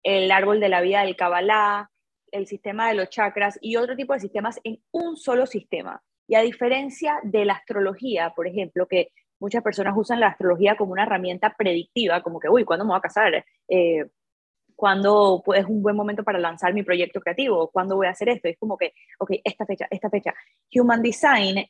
[0.03, 1.91] el árbol de la vida del Kabbalah,
[2.31, 6.03] el sistema de los chakras y otro tipo de sistemas en un solo sistema.
[6.27, 9.09] Y a diferencia de la astrología, por ejemplo, que
[9.41, 12.99] muchas personas usan la astrología como una herramienta predictiva, como que, uy, ¿cuándo me voy
[12.99, 13.45] a casar?
[13.69, 14.07] Eh,
[14.77, 17.71] ¿Cuándo es un buen momento para lanzar mi proyecto creativo?
[17.71, 18.49] ¿Cuándo voy a hacer esto?
[18.49, 20.35] Es como que, ok, esta fecha, esta fecha.
[20.75, 21.65] Human Design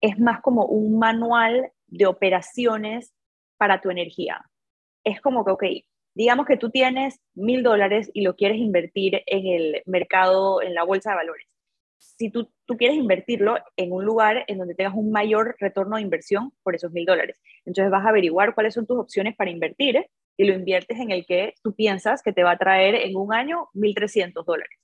[0.00, 3.14] es más como un manual de operaciones
[3.56, 4.44] para tu energía.
[5.04, 5.64] Es como que, ok,
[6.14, 10.84] digamos que tú tienes mil dólares y lo quieres invertir en el mercado, en la
[10.84, 11.46] bolsa de valores.
[11.98, 16.02] Si tú, tú quieres invertirlo en un lugar en donde tengas un mayor retorno de
[16.02, 20.06] inversión por esos mil dólares, entonces vas a averiguar cuáles son tus opciones para invertir
[20.36, 23.32] y lo inviertes en el que tú piensas que te va a traer en un
[23.32, 24.78] año 1.300 dólares.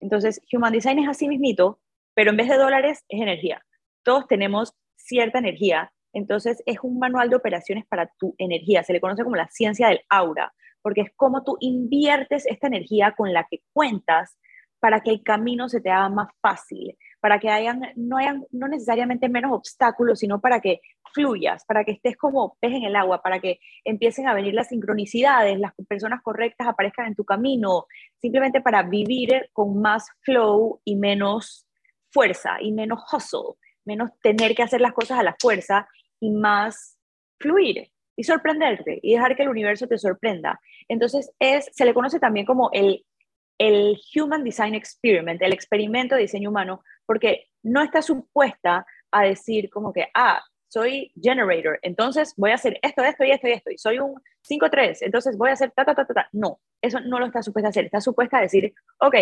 [0.00, 1.80] Entonces, Human Design es así mismito,
[2.14, 3.64] pero en vez de dólares es energía.
[4.08, 9.02] Todos tenemos cierta energía, entonces es un manual de operaciones para tu energía, se le
[9.02, 13.46] conoce como la ciencia del aura, porque es como tú inviertes esta energía con la
[13.50, 14.38] que cuentas
[14.80, 18.66] para que el camino se te haga más fácil, para que hayan, no hayan no
[18.68, 20.80] necesariamente menos obstáculos, sino para que
[21.12, 24.68] fluyas, para que estés como pez en el agua, para que empiecen a venir las
[24.68, 27.84] sincronicidades, las personas correctas aparezcan en tu camino,
[28.22, 31.66] simplemente para vivir con más flow y menos
[32.10, 35.88] fuerza y menos hustle, menos tener que hacer las cosas a la fuerza
[36.20, 36.96] y más
[37.40, 40.60] fluir y sorprenderte y dejar que el universo te sorprenda.
[40.88, 43.04] Entonces es, se le conoce también como el
[43.58, 49.68] el Human Design Experiment, el experimento de diseño humano, porque no está supuesta a decir
[49.68, 53.70] como que, ah, soy generator, entonces voy a hacer esto, esto y esto y esto,
[53.70, 56.28] y soy un 5-3, entonces voy a hacer ta, ta, ta, ta, ta.
[56.32, 59.14] No, eso no lo está supuesta a hacer, está supuesta a decir, ok,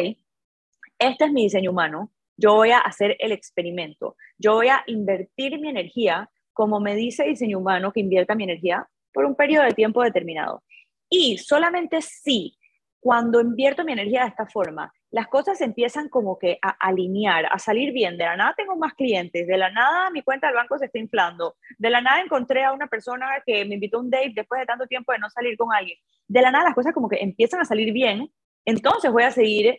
[0.98, 5.59] este es mi diseño humano, yo voy a hacer el experimento, yo voy a invertir
[5.59, 9.75] mi energía como me dice diseño humano que invierta mi energía por un periodo de
[9.75, 10.62] tiempo determinado.
[11.11, 12.57] Y solamente si
[12.99, 17.59] cuando invierto mi energía de esta forma, las cosas empiezan como que a alinear, a
[17.59, 18.16] salir bien.
[18.16, 20.99] De la nada tengo más clientes, de la nada mi cuenta del banco se está
[20.99, 24.59] inflando, de la nada encontré a una persona que me invitó a un date después
[24.59, 25.99] de tanto tiempo de no salir con alguien.
[26.27, 28.33] De la nada las cosas como que empiezan a salir bien,
[28.64, 29.79] entonces voy a seguir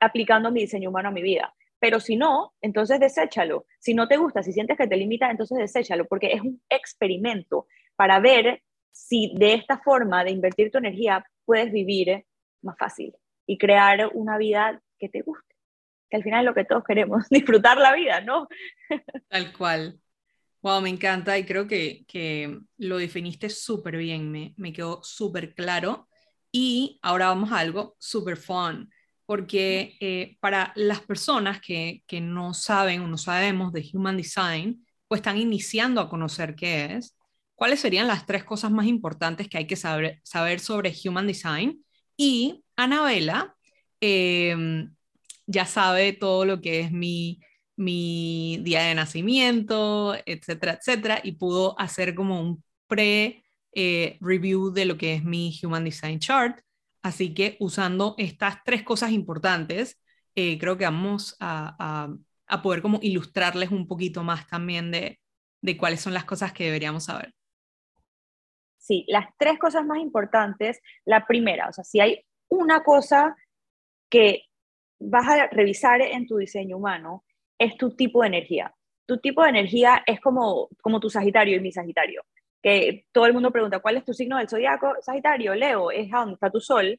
[0.00, 1.54] aplicando mi diseño humano a mi vida.
[1.86, 3.64] Pero si no, entonces deséchalo.
[3.78, 7.68] Si no te gusta, si sientes que te limita, entonces deséchalo, porque es un experimento
[7.94, 12.26] para ver si de esta forma de invertir tu energía puedes vivir
[12.60, 13.14] más fácil
[13.46, 15.54] y crear una vida que te guste,
[16.10, 18.48] que al final es lo que todos queremos, disfrutar la vida, ¿no?
[19.28, 20.00] Tal cual.
[20.62, 25.54] Wow, me encanta y creo que, que lo definiste súper bien, me, me quedó súper
[25.54, 26.08] claro.
[26.50, 28.90] Y ahora vamos a algo súper fun,
[29.26, 35.18] porque eh, para las personas que, no saben o no sabemos de Human Design, pues
[35.18, 37.16] están iniciando a conocer qué es,
[37.54, 41.84] ¿cuáles serían las tres cosas más importantes que hay que saber, saber sobre Human Design
[42.16, 43.56] y Anabela
[44.00, 44.94] em,
[45.46, 47.40] ya sabe todo lo que es mi,
[47.76, 54.96] mi día de nacimiento, etcétera, etcétera, y pudo hacer como un pre-review eh, de lo
[54.96, 56.60] que es mi Human Design Chart.
[57.06, 60.02] Así que usando estas tres cosas importantes,
[60.34, 62.08] eh, creo que vamos a,
[62.64, 65.20] poder como ilustrarles un poquito más también de,
[65.62, 67.32] de cuáles son las cosas que deberíamos saber.
[68.76, 70.80] Sí, las tres cosas más importantes.
[71.04, 73.36] La primera, o sea, si hay una cosa
[74.10, 74.42] que
[74.98, 77.24] vas a revisar en tu diseño humano,
[77.56, 78.74] es tu tipo de energía.
[79.06, 82.24] Tu tipo de energía es como, como tu Sagitario y mi Sagitario.
[82.66, 84.92] Que todo el mundo pregunta, ¿cuál es tu signo del zodiaco?
[85.00, 86.98] Sagitario, Leo, es donde está tu sol.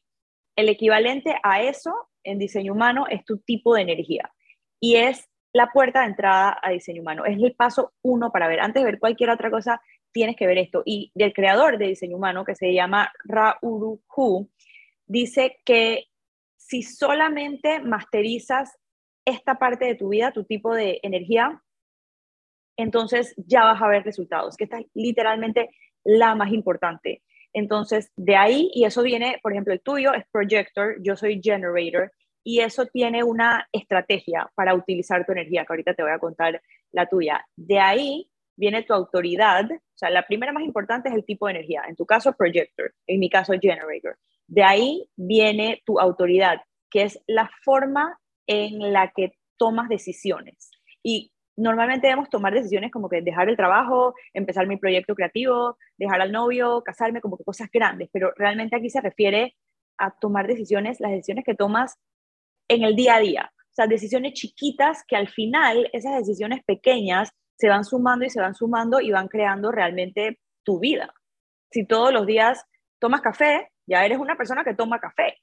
[0.56, 4.32] El equivalente a eso en diseño humano es tu tipo de energía.
[4.80, 7.26] Y es la puerta de entrada a diseño humano.
[7.26, 8.60] Es el paso uno para ver.
[8.60, 9.78] Antes de ver cualquier otra cosa,
[10.10, 10.82] tienes que ver esto.
[10.86, 14.48] Y del creador de diseño humano, que se llama Ra Uru Hu,
[15.04, 16.06] dice que
[16.56, 18.78] si solamente masterizas
[19.26, 21.62] esta parte de tu vida, tu tipo de energía,
[22.78, 25.68] entonces ya vas a ver resultados, que esta es literalmente
[26.04, 27.22] la más importante.
[27.52, 32.12] Entonces, de ahí, y eso viene, por ejemplo, el tuyo es projector, yo soy generator,
[32.44, 36.62] y eso tiene una estrategia para utilizar tu energía, que ahorita te voy a contar
[36.92, 37.44] la tuya.
[37.56, 41.54] De ahí viene tu autoridad, o sea, la primera más importante es el tipo de
[41.54, 44.16] energía, en tu caso projector, en mi caso generator.
[44.46, 50.70] De ahí viene tu autoridad, que es la forma en la que tomas decisiones.
[51.02, 56.20] Y normalmente debemos tomar decisiones como que dejar el trabajo, empezar mi proyecto creativo, dejar
[56.20, 59.56] al novio, casarme, como que cosas grandes, pero realmente aquí se refiere
[59.98, 61.98] a tomar decisiones, las decisiones que tomas
[62.68, 63.52] en el día a día.
[63.56, 68.40] O sea, decisiones chiquitas que al final, esas decisiones pequeñas, se van sumando y se
[68.40, 71.12] van sumando y van creando realmente tu vida.
[71.72, 72.64] Si todos los días
[73.00, 75.38] tomas café, ya eres una persona que toma café.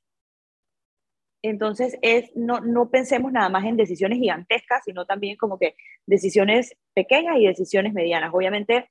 [1.50, 5.76] Entonces, es, no, no pensemos nada más en decisiones gigantescas, sino también como que
[6.08, 8.32] decisiones pequeñas y decisiones medianas.
[8.34, 8.90] Obviamente,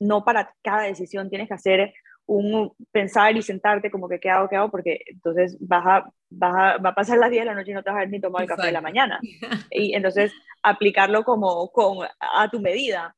[0.00, 1.92] no para cada decisión tienes que hacer
[2.24, 6.82] un pensar y sentarte como que qué hago, qué hago, porque entonces vas a, vas
[6.82, 8.20] va a pasar las 10 de la noche y no te vas a ver ni
[8.20, 9.20] tomar el café de la mañana.
[9.70, 13.14] Y entonces aplicarlo como con, a tu medida.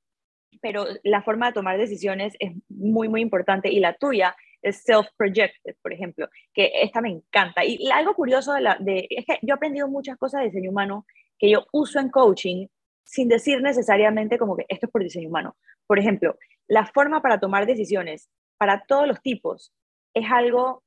[0.60, 5.76] Pero la forma de tomar decisiones es muy, muy importante y la tuya es self-projected,
[5.82, 7.64] por ejemplo, que esta me encanta.
[7.64, 10.70] Y algo curioso de, la, de, es que yo he aprendido muchas cosas de diseño
[10.70, 11.06] humano
[11.38, 12.66] que yo uso en coaching
[13.04, 15.56] sin decir necesariamente como que esto es por diseño humano.
[15.86, 19.72] Por ejemplo, la forma para tomar decisiones para todos los tipos
[20.14, 20.82] es algo,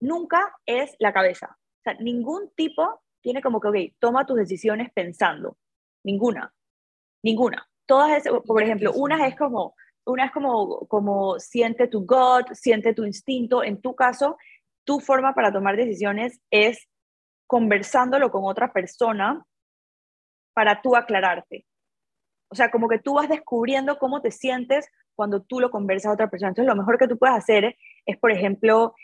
[0.00, 1.56] nunca es la cabeza.
[1.56, 5.56] O sea, ningún tipo tiene como que, ok, toma tus decisiones pensando.
[6.04, 6.52] Ninguna.
[7.22, 7.66] Ninguna.
[7.86, 9.74] Todas, por ejemplo, una es como,
[10.08, 13.62] una es como, como siente tu gut, siente tu instinto.
[13.62, 14.36] En tu caso,
[14.84, 16.88] tu forma para tomar decisiones es
[17.46, 19.44] conversándolo con otra persona
[20.54, 21.66] para tú aclararte.
[22.50, 26.14] O sea, como que tú vas descubriendo cómo te sientes cuando tú lo conversas a
[26.14, 26.50] otra persona.
[26.50, 28.94] Entonces, lo mejor que tú puedes hacer es, por ejemplo,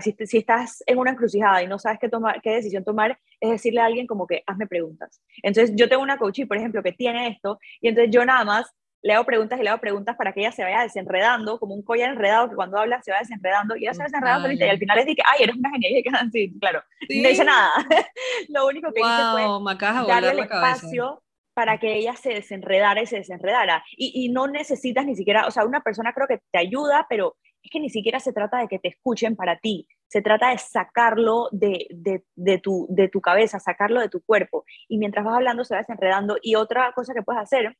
[0.00, 3.50] si, si, estás en una encrucijada y no sabes qué, tomar, qué decisión tomar, es
[3.50, 5.22] decirle a alguien como que hazme preguntas.
[5.42, 8.74] Entonces, yo tengo una coach, por ejemplo, que tiene esto, y entonces yo nada más
[9.02, 11.82] le hago preguntas y le hago preguntas para que ella se vaya desenredando, como un
[11.82, 14.78] collar enredado que cuando habla se va desenredando y ella se va desenredando y al
[14.78, 17.70] final es de que, ay, eres una genial y que sí, claro, no dice nada.
[18.48, 21.22] Lo único que wow, dice fue darle el espacio
[21.54, 23.84] para que ella se desenredara y se desenredara.
[23.96, 27.36] Y, y, no necesitas ni siquiera, o sea, una persona creo que te ayuda, pero
[27.62, 30.58] es que ni siquiera se trata de que te escuchen para ti, se trata de
[30.58, 34.64] sacarlo de, de, de, tu, de tu cabeza, sacarlo de tu cuerpo.
[34.88, 36.36] Y mientras vas hablando se va desenredando.
[36.40, 37.76] Y otra cosa que puedes hacer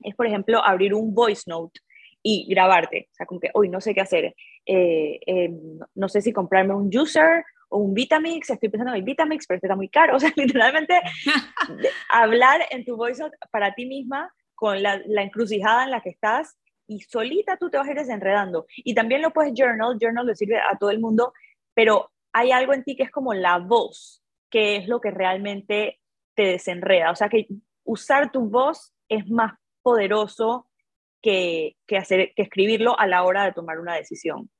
[0.00, 1.80] es, por ejemplo, abrir un voice note
[2.22, 3.08] y grabarte.
[3.12, 4.34] O sea, como que, hoy no sé qué hacer.
[4.66, 5.50] Eh, eh,
[5.94, 9.56] no sé si comprarme un juicer o un Vitamix, estoy pensando en el Vitamix, pero
[9.56, 10.16] este está muy caro.
[10.16, 11.00] O sea, literalmente
[12.08, 16.10] hablar en tu voice note para ti misma con la, la, encrucijada en la que
[16.10, 18.66] estás y solita tú te vas a ir desenredando.
[18.76, 21.32] Y también lo puedes journal, journal le sirve a todo el mundo,
[21.74, 26.00] pero hay algo en ti que es como la voz, que es lo que realmente
[26.34, 27.10] te desenreda.
[27.10, 27.46] O sea, que
[27.84, 30.68] usar tu voz es más poderoso
[31.22, 34.50] que, que, hacer, que escribirlo a la hora de tomar una decisión.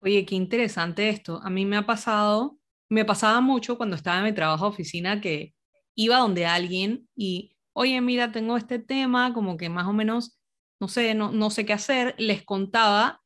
[0.00, 1.40] Oye, qué interesante esto.
[1.42, 5.54] A mí me ha pasado, me pasaba mucho cuando estaba en mi trabajo oficina que
[5.94, 10.38] iba donde alguien y, oye, mira, tengo este tema, como que más o menos,
[10.80, 13.22] no sé, no, no sé qué hacer, les contaba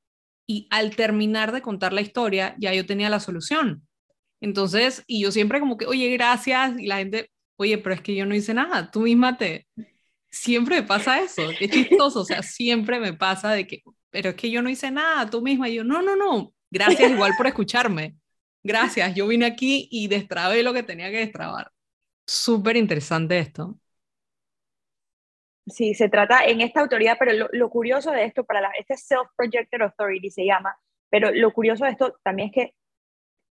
[0.47, 3.87] y al terminar de contar la historia ya yo tenía la solución.
[4.41, 8.15] Entonces, y yo siempre como que, oye, gracias, y la gente, oye, pero es que
[8.15, 9.67] yo no hice nada, tú misma te,
[10.31, 14.37] siempre me pasa eso, qué chistoso, o sea, siempre me pasa de que, pero es
[14.37, 17.47] que yo no hice nada, tú misma, y yo, no, no, no, gracias igual por
[17.47, 18.17] escucharme,
[18.63, 21.73] gracias, yo vine aquí y destrabé lo que tenía que destrabar.
[22.27, 23.77] Súper interesante esto.
[25.67, 29.83] Sí, se trata en esta autoridad, pero lo, curioso de esto, para la, este Self-Projected
[29.83, 30.77] Authority se llama,
[31.11, 32.75] pero lo curioso de esto también es que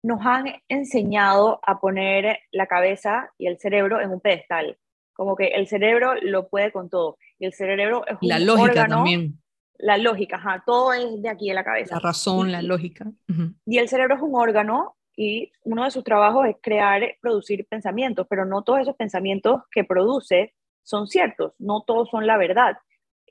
[0.03, 4.77] nos han enseñado a poner la cabeza y el cerebro en un pedestal
[5.15, 7.17] como que el cerebro lo puede con todo.
[7.39, 9.41] Y el cerebro es un La lógica también.
[9.77, 11.95] La lógica, ajá, todo es de aquí de la cabeza.
[11.95, 13.11] La razón, la lógica.
[13.65, 18.27] Y el cerebro es un órgano y uno de sus trabajos es crear, producir pensamientos,
[18.29, 20.53] pero no todos esos pensamientos que produce
[20.83, 22.77] son ciertos, no todos son la verdad.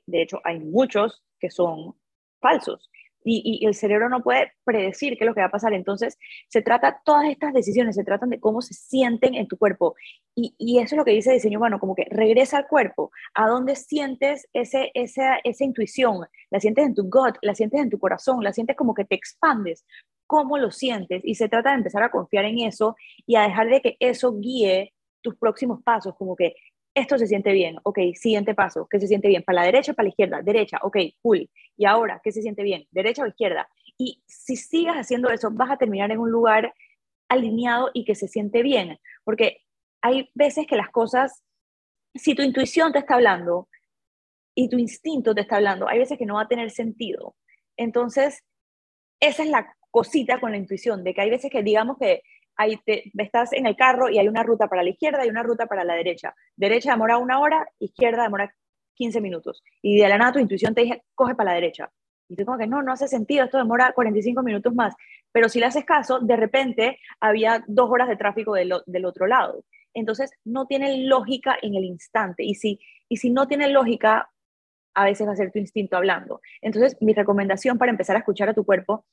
[0.05, 1.95] De hecho, hay muchos que son
[2.39, 2.89] falsos
[3.25, 5.73] y, el cerebro no puede predecir qué es lo que va a pasar.
[5.73, 6.17] Entonces,
[6.47, 9.95] se trata, todas estas decisiones se tratan de cómo se sienten en tu cuerpo.
[10.35, 13.47] Y, eso es lo que dice el diseño humano, como que regresa al cuerpo, a
[13.47, 17.99] dónde sientes ese, esa, esa intuición, la sientes en tu gut, la sientes en tu
[17.99, 19.85] corazón, la sientes como que te expandes,
[20.27, 21.21] cómo lo sientes.
[21.25, 22.95] Y se trata de empezar a confiar en eso
[23.25, 26.55] y a dejar de que eso guíe tus próximos pasos, como que
[26.95, 29.43] esto se siente bien, ok, siguiente paso, ¿qué se siente bien?
[29.43, 30.41] ¿Para la derecha o para la izquierda?
[30.41, 31.49] Derecha, ok, cool.
[31.75, 32.87] ¿Y ahora qué se siente bien?
[32.89, 33.67] ¿Derecha o izquierda?
[33.97, 36.73] Y si sigas haciendo eso, vas a terminar en un lugar
[37.27, 39.61] alineado y que se siente bien, porque
[40.01, 41.43] hay veces que las cosas,
[42.13, 43.67] si tu intuición te está hablando
[44.55, 47.35] y tu instinto te está hablando, hay veces que no va a tener sentido.
[47.75, 48.41] Entonces,
[49.19, 52.21] esa es la cosita con la intuición, de que hay veces que digamos que
[52.57, 55.43] ahí te, estás en el carro y hay una ruta para la izquierda y una
[55.43, 56.35] ruta para la derecha.
[56.55, 58.53] Derecha demora una hora, izquierda demora
[58.95, 59.63] 15 minutos.
[59.81, 61.91] Y de la nada tu intuición te dice, coge para la derecha.
[62.27, 64.95] Y tú como que no, no hace sentido, esto demora 45 minutos más.
[65.31, 69.27] Pero si le haces caso, de repente había dos horas de tráfico del, del otro
[69.27, 69.63] lado.
[69.93, 72.43] Entonces no tiene lógica en el instante.
[72.43, 72.79] Y si,
[73.09, 74.29] y si no tiene lógica,
[74.95, 76.41] a veces va a ser tu instinto hablando.
[76.61, 79.05] Entonces mi recomendación para empezar a escuchar a tu cuerpo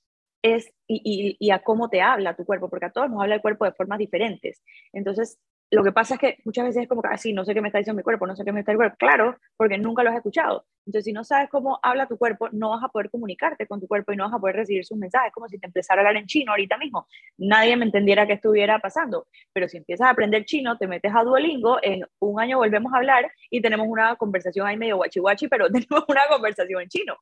[0.43, 3.41] es y, y, a cómo te habla tu cuerpo, porque a todos nos habla el
[3.41, 4.63] cuerpo de formas diferentes.
[4.93, 5.39] Entonces,
[5.73, 7.69] lo que pasa es que muchas veces es como que así, no sé qué me
[7.69, 8.99] está diciendo mi cuerpo, no sé qué me está diciendo mi cuerpo.
[8.99, 10.67] Claro, porque nunca lo has escuchado.
[10.85, 13.89] Entonces, si no sabes cómo habla tu cuerpo, no vas a poder comunicarte con tu
[13.89, 16.21] cuerpo y no vas a poder recibir sus mensajes, como si te empezara a hablar
[16.21, 17.07] en chino ahorita mismo.
[17.39, 19.27] Nadie me entendiera qué estuviera pasando.
[19.55, 22.99] Pero si empiezas a aprender chino, te metes a Duolingo, en un año volvemos a
[22.99, 27.17] hablar y tenemos una conversación ahí medio guachi guachi, pero tenemos una conversación en chino.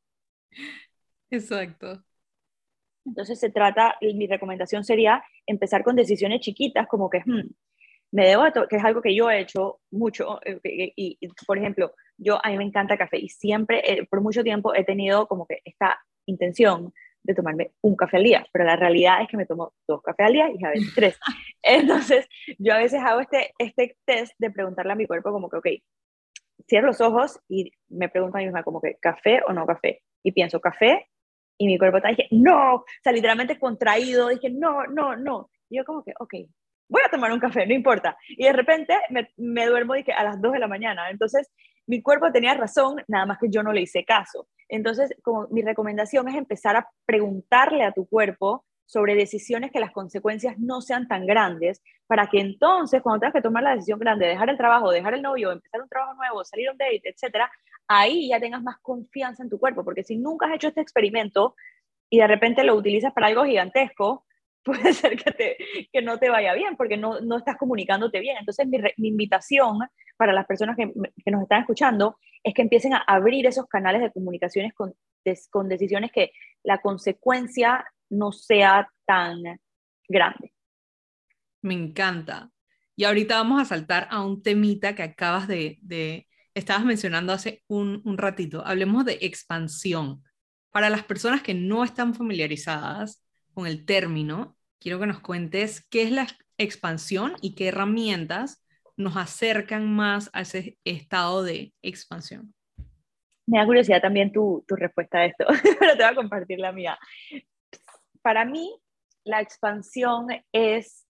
[1.30, 2.02] Exacto.
[3.05, 7.48] Entonces se trata, mi recomendación sería empezar con decisiones chiquitas como que hmm,
[8.12, 12.44] me debo, que es algo que yo he hecho mucho, eh, y, por ejemplo, yo
[12.44, 15.61] a mí me encanta café y siempre, eh, por mucho tiempo he tenido como que
[15.64, 16.92] esta intención
[17.22, 20.26] de tomarme un café al día, pero la realidad es que me tomo dos cafés
[20.26, 21.20] al día y a veces tres.
[21.62, 22.28] Entonces,
[22.59, 25.66] yo a veces hago este, este test de preguntarle a mi cuerpo como que, ok,
[26.68, 30.03] cierro los ojos y me pregunto a mí misma como que, ¿café o no café?
[30.22, 31.09] Y pienso, ¿café?
[31.61, 35.50] Y mi cuerpo está, dije, no, o sea, literalmente contraído, dije, no, no, no.
[35.68, 36.32] Y yo como que, ok,
[36.88, 38.16] voy a tomar un café, no importa.
[38.28, 41.11] Y de repente me, me duermo dije, a las 2 de la mañana.
[41.11, 41.50] Entonces,
[41.86, 44.48] mi cuerpo tenía razón, nada más que yo no le hice caso.
[44.70, 49.93] Entonces, como mi recomendación es empezar a preguntarle a tu cuerpo sobre decisiones que las
[49.93, 54.26] consecuencias no sean tan grandes, para que entonces, cuando tengas que tomar la decisión grande,
[54.26, 57.49] dejar el trabajo, dejar el novio, empezar un trabajo nuevo, salir a un date, etcétera,
[57.86, 61.55] ahí ya tengas más confianza en tu cuerpo, porque si nunca has hecho este experimento
[62.11, 64.26] y de repente lo utilizas para algo gigantesco,
[64.64, 65.57] puede ser que, te,
[65.93, 68.38] que no te vaya bien, porque no, no estás comunicándote bien.
[68.41, 69.78] Entonces, mi, mi invitación
[70.16, 70.93] para las personas que,
[71.24, 74.95] que, nos están escuchando es que empiecen a abrir esos canales de comunicaciones con,
[75.49, 76.32] con decisiones que
[76.64, 79.42] la consecuencia no sea tan
[80.08, 80.52] grande.
[81.62, 82.50] Me encanta.
[82.96, 87.62] Y ahorita vamos a saltar a un temita que acabas de, de estabas mencionando hace
[87.66, 88.64] un, un ratito.
[88.66, 90.22] Hablemos de expansión.
[90.70, 96.02] Para las personas que no están familiarizadas con el término, quiero que nos cuentes qué
[96.02, 96.26] es la
[96.58, 98.64] expansión y qué herramientas
[98.96, 102.54] nos acercan más a ese estado de expansión.
[103.46, 105.46] Me da curiosidad también tu, tu respuesta a esto,
[105.80, 106.98] pero te voy a compartir la mía
[108.22, 108.80] para mí,
[109.24, 111.06] la expansión es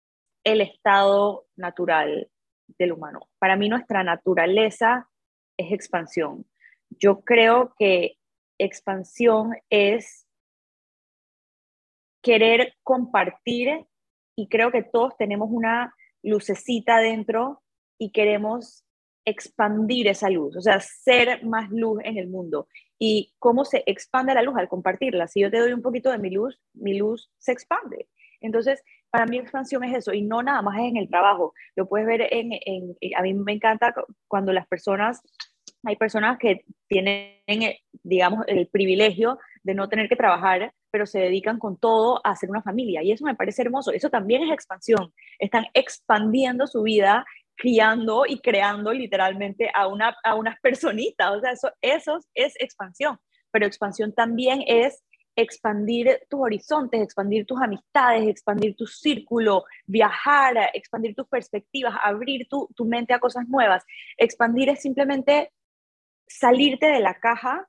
[0.44, 2.30] el estado natural
[2.78, 3.28] del humano.
[3.38, 5.08] Para mí, nuestra naturaleza
[5.56, 6.46] es expansión.
[6.90, 8.18] Yo creo que
[8.58, 10.26] expansión es
[12.22, 13.86] querer compartir
[14.36, 17.62] y creo que todos tenemos una lucecita dentro
[17.98, 18.84] y queremos
[19.26, 22.68] expandir esa luz, o sea, ser más luz en el mundo.
[23.06, 25.28] ¿Y cómo se expande la luz al compartirla?
[25.28, 28.08] Si yo te doy un poquito de mi luz, mi luz se expande.
[28.40, 31.52] Entonces, para mí expansión es eso, y no nada más es en el trabajo.
[31.76, 33.94] Lo puedes ver en, en a mí me encanta
[34.26, 35.20] cuando las personas,
[35.82, 41.18] hay personas que tienen, eh, digamos, el privilegio de no tener que trabajar, pero se
[41.18, 43.02] dedican con todo a hacer una familia.
[43.02, 43.92] Y eso me parece hermoso.
[43.92, 45.12] Eso también es expansión.
[45.38, 47.26] Están expandiendo su vida
[47.56, 51.30] criando y creando literalmente a, una, a unas personitas.
[51.30, 53.18] O sea, eso, eso es expansión,
[53.50, 55.02] pero expansión también es
[55.36, 62.68] expandir tus horizontes, expandir tus amistades, expandir tu círculo, viajar, expandir tus perspectivas, abrir tu,
[62.76, 63.84] tu mente a cosas nuevas.
[64.16, 65.52] Expandir es simplemente
[66.26, 67.66] salirte de la caja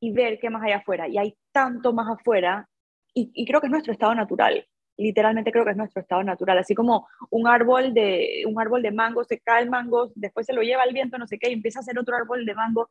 [0.00, 1.08] y ver qué más hay afuera.
[1.08, 2.68] Y hay tanto más afuera
[3.14, 4.67] y, y creo que es nuestro estado natural
[4.98, 8.90] literalmente creo que es nuestro estado natural, así como un árbol de, un árbol de
[8.90, 11.54] mango, se cae el mango, después se lo lleva el viento, no sé qué, y
[11.54, 12.90] empieza a ser otro árbol de mango,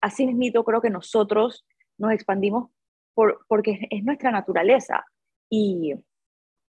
[0.00, 1.64] así mismo creo que nosotros
[1.98, 2.70] nos expandimos
[3.14, 5.04] por, porque es nuestra naturaleza
[5.50, 5.94] y,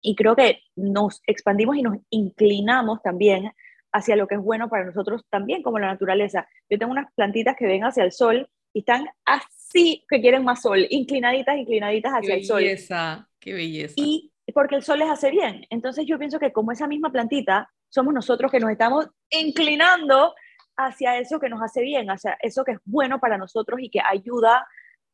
[0.02, 3.52] y creo que nos expandimos y nos inclinamos también
[3.92, 6.46] hacia lo que es bueno para nosotros también como la naturaleza.
[6.68, 10.60] Yo tengo unas plantitas que ven hacia el sol y están así que quieren más
[10.60, 12.58] sol, inclinaditas, inclinaditas hacia el sol.
[12.58, 13.94] Qué belleza, qué belleza.
[13.96, 15.66] Y porque el sol les hace bien.
[15.70, 20.34] Entonces yo pienso que como esa misma plantita somos nosotros que nos estamos inclinando
[20.76, 24.00] hacia eso que nos hace bien, hacia eso que es bueno para nosotros y que
[24.00, 24.66] ayuda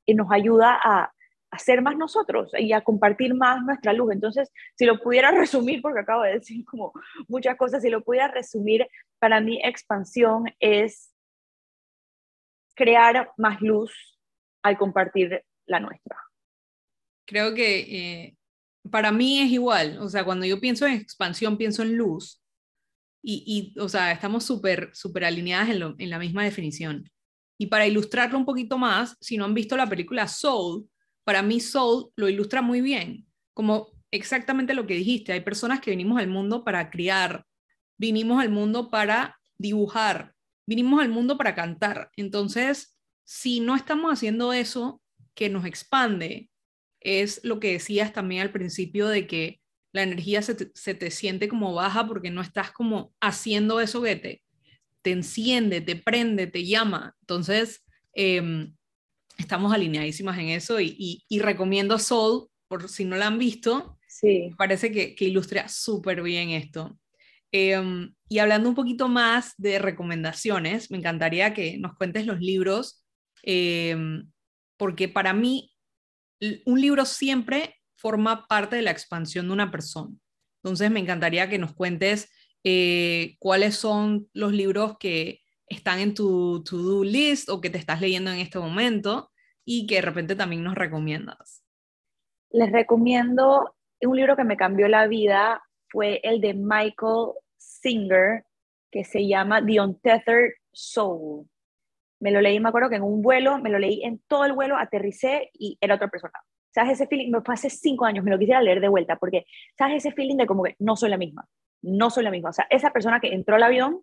[0.04, 1.12] y nos ayuda a,
[1.52, 4.12] a ser más nosotros y a compartir más nuestra luz.
[4.12, 6.92] Entonces, si lo pudiera resumir, porque acabo de decir como
[7.28, 8.86] muchas cosas, si lo pudiera resumir,
[9.18, 11.14] para mí expansión es
[12.74, 14.18] crear más luz
[14.62, 16.16] al compartir la nuestra.
[17.26, 18.36] Creo que eh,
[18.90, 22.42] para mí es igual, o sea, cuando yo pienso en expansión, pienso en luz.
[23.24, 23.44] Y,
[23.76, 27.08] y o sea, estamos súper, súper alineadas en, en la misma definición.
[27.58, 30.88] Y para ilustrarlo un poquito más, si no han visto la película Soul,
[31.24, 35.90] para mí Soul lo ilustra muy bien, como exactamente lo que dijiste, hay personas que
[35.90, 37.46] venimos al mundo para criar,
[37.96, 40.34] vinimos al mundo para dibujar,
[40.66, 42.10] vinimos al mundo para cantar.
[42.16, 45.00] Entonces, si no estamos haciendo eso
[45.34, 46.50] que nos expande,
[47.04, 49.60] es lo que decías también al principio de que
[49.92, 54.42] la energía se te, siente como baja porque no estás como haciendo eso que te,
[55.02, 57.14] te enciende, te prende, te llama.
[57.20, 57.84] Entonces,
[58.14, 58.74] em,
[59.36, 64.50] estamos alineadísimas en eso y, recomiendo Soul, por si no la han visto, sí.
[64.56, 66.98] parece que, ilustra súper bien esto.
[67.50, 73.04] Em, y hablando un poquito más de recomendaciones, me encantaría que nos cuentes los libros,
[73.42, 74.30] em,
[74.78, 75.71] porque para mí
[76.64, 80.14] un libro siempre forma parte de la expansión de una persona.
[80.62, 82.30] Entonces me encantaría que nos cuentes
[82.64, 88.00] eh, cuáles son los libros que están en tu to-do list o que te estás
[88.00, 89.30] leyendo en este momento
[89.64, 91.64] y que de repente también nos recomiendas.
[92.50, 98.44] Les recomiendo un libro que me cambió la vida, fue el de Michael Singer,
[98.90, 101.48] que se llama The Untethered Soul.
[102.22, 104.52] Me lo leí, me acuerdo que en un vuelo, me lo leí en todo el
[104.52, 106.34] vuelo, aterricé y era otra persona.
[106.72, 107.32] ¿Sabes ese feeling?
[107.32, 109.44] Me fue hace cinco años, me lo quisiera leer de vuelta, porque
[109.76, 111.48] ¿sabes ese feeling de como que no soy la misma?
[111.82, 112.50] No soy la misma.
[112.50, 114.02] O sea, esa persona que entró al avión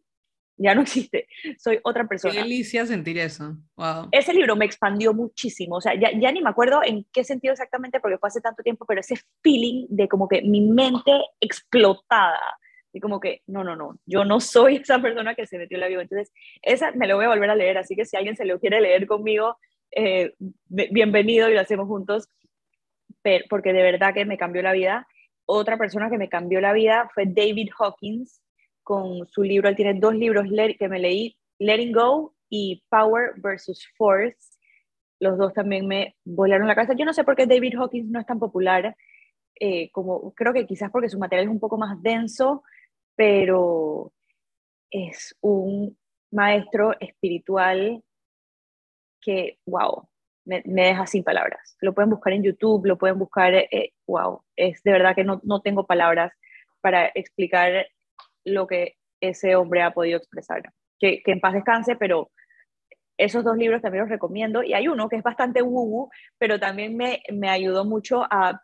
[0.57, 2.33] ya no existe, soy otra persona.
[2.33, 3.55] Qué delicia sentir eso.
[3.77, 4.09] Wow.
[4.11, 7.53] Ese libro me expandió muchísimo, o sea, ya, ya, ni me acuerdo en qué sentido
[7.53, 12.39] exactamente porque fue hace tanto tiempo, pero ese feeling de como que mi mente explotada,
[12.91, 15.81] y como que, no, no, no, yo no soy esa persona que se metió en
[15.81, 16.01] la vida.
[16.01, 16.31] Entonces,
[16.61, 18.81] esa me lo voy a volver a leer, así que si alguien se lo quiere
[18.81, 19.57] leer conmigo,
[19.91, 20.33] eh,
[20.67, 22.29] bienvenido y lo hacemos juntos,
[23.21, 25.07] pero, porque de verdad que me cambió la vida.
[25.45, 28.41] Otra persona que me cambió la vida fue David Hawkins,
[28.89, 30.47] con su libro, él tiene dos libros
[30.79, 34.57] que me leí, Letting Go y Power versus Force.
[35.19, 36.95] Los dos también me volaron la cabeza.
[36.97, 38.95] Yo no sé por qué David Hawkins no es tan popular,
[39.59, 42.63] eh, como creo que quizás porque su material es un poco más denso,
[43.19, 44.13] pero
[44.89, 45.97] es un
[46.31, 48.01] maestro espiritual
[49.19, 50.07] que, wow,
[50.45, 51.75] me, deja sin palabras.
[51.81, 55.41] Lo pueden buscar en YouTube, lo pueden buscar, eh, wow, es de verdad que no,
[55.43, 56.31] no tengo palabras
[56.79, 57.87] para explicar
[58.45, 60.63] lo que ese hombre ha podido expresar.
[60.97, 62.31] Que, en paz descanse, pero
[63.17, 64.63] esos dos libros también los recomiendo.
[64.63, 68.63] Y hay uno que es bastante woo, pero también me, me ayudó mucho a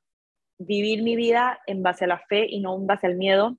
[0.57, 3.57] vivir mi vida en base a la fe y no en base al miedo.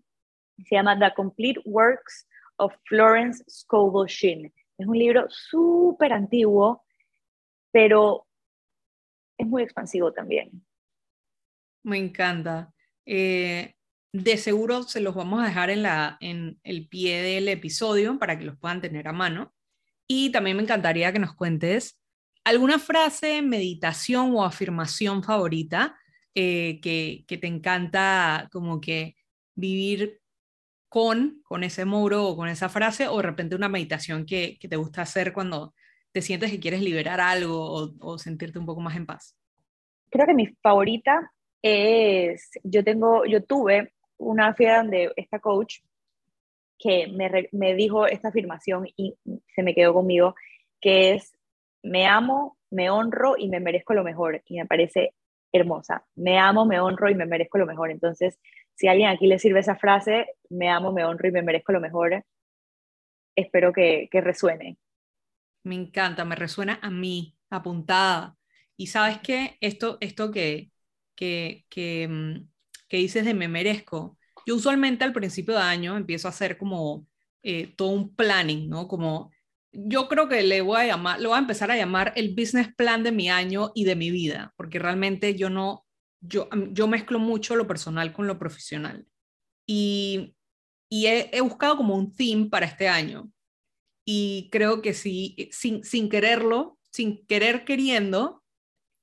[0.64, 2.26] Se llama The Complete Works
[2.56, 4.52] of Florence Scovel Shinn.
[4.78, 6.84] Es un libro súper antiguo,
[7.70, 8.26] pero
[9.38, 10.64] es muy expansivo también.
[11.82, 12.72] Me encanta.
[13.04, 13.74] Eh,
[14.12, 18.38] de seguro se los vamos a dejar en, la, en el pie del episodio para
[18.38, 19.54] que los puedan tener a mano.
[20.08, 22.00] Y también me encantaría que nos cuentes
[22.44, 25.96] alguna frase, meditación o afirmación favorita
[26.34, 29.16] eh, que, que, te encanta como que
[29.54, 30.20] vivir
[30.88, 34.68] con, con ese muro o con esa frase, o de repente una meditación que, que
[34.68, 35.74] te gusta hacer cuando
[36.12, 39.36] te sientes que quieres liberar algo o, sentirte un poco más en paz.
[40.08, 41.30] Creo que mi favorita
[41.60, 45.80] es, yo tengo, yo tuve una fiesta donde esta coach
[46.78, 49.14] que me, me dijo esta afirmación y
[49.54, 50.34] se me quedó conmigo,
[50.80, 51.36] que es,
[51.82, 54.42] me amo, me honro y me merezco lo mejor.
[54.46, 55.12] Y me parece
[55.56, 56.04] hermosa.
[56.14, 57.90] Me amo, me honro y me merezco lo mejor.
[57.90, 58.38] Entonces,
[58.74, 61.72] si a alguien aquí le sirve esa frase, me amo, me honro y me merezco
[61.72, 62.24] lo mejor,
[63.36, 64.78] espero que, que resuene.
[65.64, 68.36] Me encanta, me resuena a mí, apuntada.
[68.76, 70.70] Y sabes qué, esto, esto que,
[71.14, 72.48] que, que, mm,
[72.88, 77.06] que dices de me merezco, yo usualmente al principio de año empiezo a hacer como
[77.42, 78.86] eh, todo un planning, ¿no?
[78.88, 79.32] Como
[79.72, 82.74] yo creo que le voy a llamar, lo voy a empezar a llamar el business
[82.74, 85.86] plan de mi año y de mi vida, porque realmente yo no,
[86.20, 89.06] yo, yo mezclo mucho lo personal con lo profesional.
[89.66, 90.34] Y,
[90.88, 93.30] y he, he, buscado como un theme para este año.
[94.04, 98.44] Y creo que sí, sin, sin quererlo, sin querer queriendo,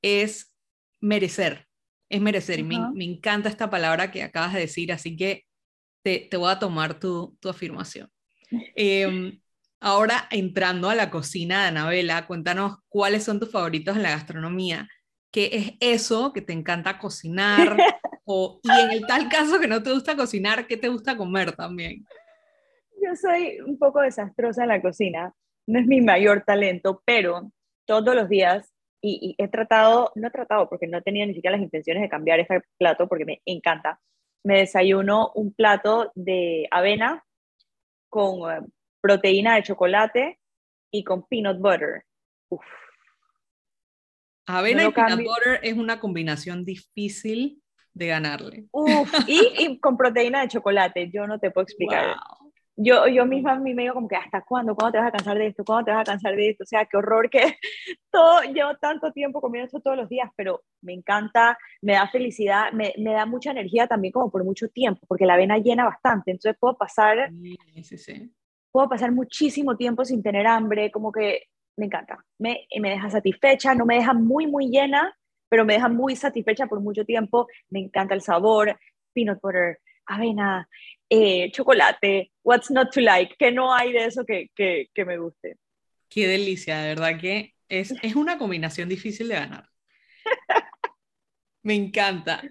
[0.02, 0.56] es
[1.02, 1.68] merecer
[2.14, 2.64] es merecer.
[2.64, 5.46] me, encanta esta palabra que acabas de decir, así que
[6.04, 8.08] te, te voy a tomar tu, tu afirmación.
[8.76, 9.42] Em,
[9.84, 14.88] ahora, entrando a la cocina de Anabela, cuéntanos cuáles son tus favoritos en la gastronomía.
[15.32, 17.78] ¿Qué es eso que te encanta cocinar?
[18.26, 21.52] O, y en el tal caso que no te gusta cocinar, ¿qué te gusta comer
[21.58, 22.06] también?
[23.02, 25.34] Yo soy un poco desastrosa en la cocina.
[25.68, 27.52] No es mi mayor talento, pero
[27.86, 31.64] todos los días, y, he tratado, no he tratado porque no tenía ni siquiera las
[31.66, 34.00] intenciones de cambiar este plato porque me encanta.
[34.42, 37.26] Me desayuno un plato de avena
[38.08, 38.66] con eh,
[39.04, 40.40] proteína de chocolate
[40.90, 42.06] y con peanut butter.
[42.50, 42.64] Uf.
[44.48, 47.62] Avena y peanut butter es una combinación difícil
[47.94, 48.66] de ganarle.
[48.72, 52.16] Uf, y, con proteína de chocolate, yo no te puedo explicar.
[52.76, 55.12] Yo, yo misma a mí me digo como que hasta cuándo, cuándo te vas a
[55.12, 57.40] cansar de esto, cuándo te vas a cansar de esto, o sea, qué horror que
[58.12, 62.72] todo, llevo tanto tiempo comiendo esto todos los días, pero me encanta, me da felicidad,
[62.72, 66.32] me, me da mucha energía también como por mucho tiempo, porque la avena llena bastante,
[66.32, 67.30] entonces puedo pasar,
[67.84, 68.34] sí, sí,
[68.74, 71.44] puedo pasar muchísimo tiempo sin tener hambre, como que
[71.78, 75.16] me encanta, me, me deja satisfecha, no me deja muy, muy llena,
[75.48, 77.48] pero me deja muy satisfecha por mucho tiempo.
[77.70, 78.78] Me encanta el sabor,
[79.14, 80.68] peanut butter, avena,
[81.08, 85.20] eh, chocolate, what's not to like, que no hay de eso que, que, que me
[85.20, 85.58] guste.
[86.10, 89.70] Qué delicia, de verdad que es, es una combinación difícil de ganar.
[91.62, 92.42] me encanta.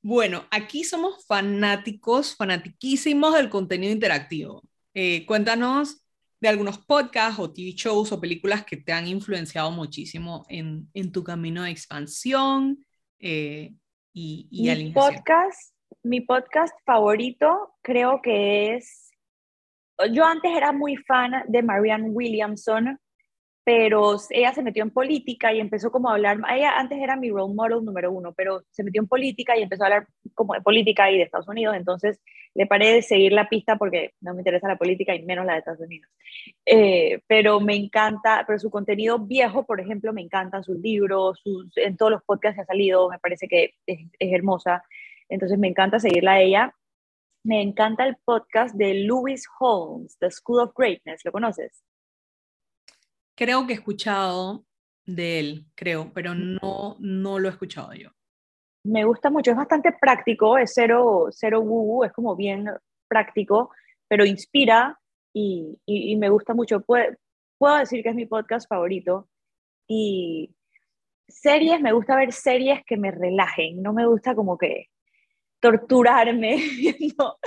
[0.00, 4.65] Bueno, aquí somos fanáticos, fanatiquísimos del contenido interactivo.
[4.98, 6.02] Eh, cuéntanos
[6.40, 11.12] de algunos podcasts o TV shows o películas que te han influenciado muchísimo en, en
[11.12, 12.82] tu camino de expansión
[13.18, 13.74] eh,
[14.14, 19.10] y, y mi podcast Mi podcast favorito creo que es,
[20.12, 22.98] yo antes era muy fan de Marianne Williamson,
[23.64, 27.28] pero ella se metió en política y empezó como a hablar, ella antes era mi
[27.28, 30.62] role model número uno, pero se metió en política y empezó a hablar como de
[30.62, 32.18] política y de Estados Unidos, entonces
[32.56, 35.52] le paré de seguir la pista porque no me interesa la política y menos la
[35.52, 36.10] de Estados Unidos.
[36.64, 41.76] Eh, pero me encanta, pero su contenido viejo, por ejemplo, me encantan sus libros, sus,
[41.76, 44.82] en todos los podcasts que ha salido, me parece que es, hermosa,
[45.28, 46.74] entonces me encanta seguirla a ella.
[47.44, 51.84] Me encanta el podcast de Louis Holmes, The School of Greatness, ¿lo conoces?
[53.36, 54.64] Creo que he escuchado
[55.04, 58.15] de él, creo, pero no, no lo he escuchado yo.
[58.86, 62.70] Me gusta mucho, es bastante práctico, es cero, cero woo, es como bien
[63.08, 63.70] práctico,
[64.08, 64.98] pero inspira
[65.32, 66.80] y, y, me gusta mucho.
[66.80, 67.14] Puedo,
[67.58, 69.28] puedo decir que es mi podcast favorito.
[69.88, 70.54] Y
[71.28, 74.86] series, me gusta ver series que me relajen, no me gusta como que
[75.60, 77.38] torturarme viendo,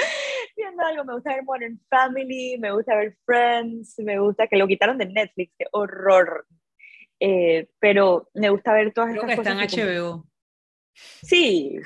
[0.56, 1.06] viendo algo.
[1.06, 5.06] Me gusta ver Modern Family, me gusta ver Friends, me gusta que lo quitaron de
[5.08, 6.46] Netflix, qué horror.
[7.20, 9.74] Eh, pero me gusta ver todas Creo estas que cosas.
[9.74, 10.29] Está en HBO.
[10.94, 11.78] Sí.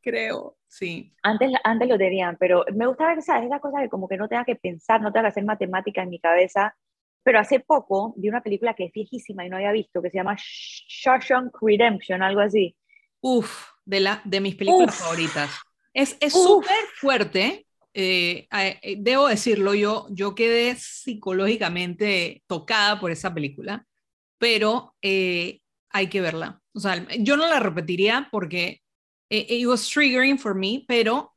[0.00, 1.12] Creo, sí.
[1.22, 3.46] Antes, antes lo tenían, pero me gusta ver, ¿sabes?
[3.46, 6.10] Esa cosa de como que no tenga que pensar, no tenga que hacer matemática en
[6.10, 6.74] mi cabeza.
[7.22, 10.16] Pero hace poco vi una película que es viejísima y no había visto, que se
[10.16, 12.74] llama Shawshank Redemption, algo así.
[13.20, 15.50] Uf, de, la, de mis películas favoritas.
[15.92, 23.84] Es súper fuerte, eh, eh, debo decirlo, yo, yo quedé psicológicamente tocada por esa película,
[24.38, 25.60] pero eh,
[25.90, 26.60] hay que verla.
[26.72, 28.80] O sea, yo no la repetiría porque
[29.30, 31.34] it was triggering for me, pero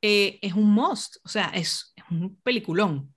[0.00, 3.14] es un must, o sea, es, un peliculón.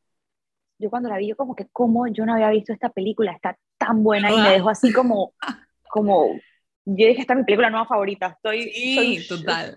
[0.79, 3.33] Yo cuando la vi, yo como que, ¿cómo yo no había visto esta película?
[3.33, 5.33] Está tan buena y me dejó así como,
[5.89, 6.39] como
[6.85, 8.27] yo dije, esta es mi película nueva favorita.
[8.27, 9.75] Estoy, sí, total.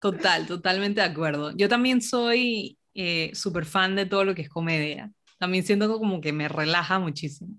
[0.00, 1.54] Total, totalmente de acuerdo.
[1.54, 5.12] Yo también soy eh, súper fan de todo lo que es comedia.
[5.38, 7.54] También siento como que me relaja muchísimo.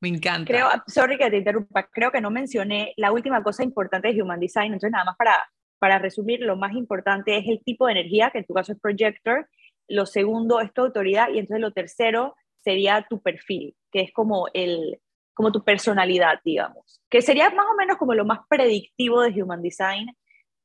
[0.00, 0.46] Me encanta.
[0.46, 4.40] Creo, sorry que te interrumpa, creo que no mencioné la última cosa importante de Human
[4.40, 4.66] Design.
[4.66, 5.42] Entonces, nada más para,
[5.78, 8.80] para resumir, lo más importante es el tipo de energía, que en tu caso es
[8.80, 9.48] projector.
[9.88, 11.28] Lo segundo es tu autoridad.
[11.32, 15.00] Y entonces lo tercero sería tu perfil, que es como el,
[15.36, 19.60] como tu personalidad, digamos, que sería más o menos como lo más predictivo de Human
[19.60, 20.16] Design,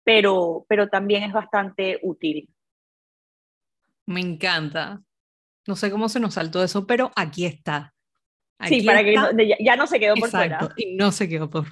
[0.04, 2.50] pero, pero también es bastante útil.
[4.06, 5.02] Me encanta.
[5.68, 7.94] No sé cómo se nos saltó eso, pero aquí está.
[8.68, 9.16] Sí, para que
[9.60, 10.74] ya, no se quedó por Exacto, fuera.
[10.78, 11.66] Y no se quedó por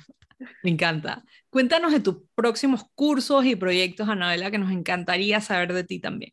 [0.64, 1.24] Me encanta.
[1.50, 6.32] Cuéntanos de tus próximos cursos y proyectos, Anabela, que nos encantaría saber de ti también.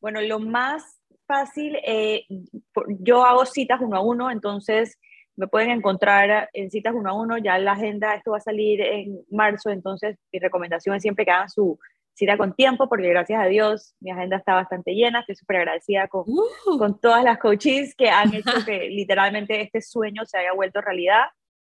[0.00, 2.26] Bueno, lo más fácil, eh,
[3.00, 4.98] yo hago citas uno a uno, entonces
[5.34, 8.80] me pueden encontrar en citas uno a uno, ya la agenda, esto va a salir
[8.80, 11.78] en marzo, entonces mi recomendación es siempre que hagan su
[12.16, 16.08] cita con tiempo, porque gracias a Dios mi agenda está bastante llena, estoy súper agradecida
[16.08, 16.78] con, uh.
[16.78, 21.26] con todas las coaches que han hecho que literalmente este sueño se haya vuelto realidad,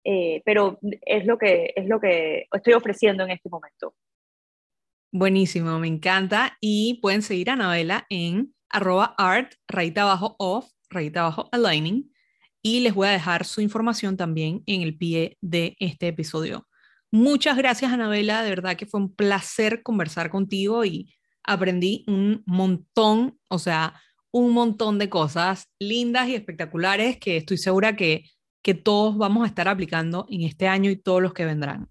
[0.05, 3.95] eh, pero es lo, que, es lo que estoy ofreciendo en este momento.
[5.11, 6.59] Buenísimo, me encanta.
[6.61, 12.12] Y pueden seguir a Anabela en arroba art, rayita abajo off, rayita abajo aligning.
[12.62, 16.66] Y les voy a dejar su información también en el pie de este episodio.
[17.17, 18.43] Muchas gracias, Anabela.
[18.43, 23.95] De verdad que fue un placer conversar contigo y aprendí un montón, o sea,
[24.31, 28.25] un montón de cosas lindas y espectaculares que estoy segura que,
[28.62, 31.89] que todos vamos a estar aplicando en este año y todos los que vendrán.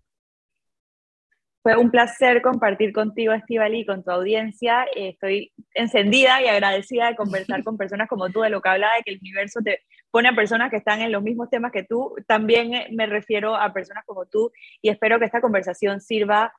[1.64, 4.86] Fue un placer compartir contigo, Estivali, y con tu audiencia.
[4.96, 9.02] Estoy encendida y agradecida de conversar con personas como tú, de lo que hablaba, de
[9.02, 9.80] que el universo te
[10.16, 12.16] pone a personas que están en los mismos temas que tú.
[12.26, 14.50] También me refiero a personas como tú
[14.82, 16.54] y espero que esta conversación sirva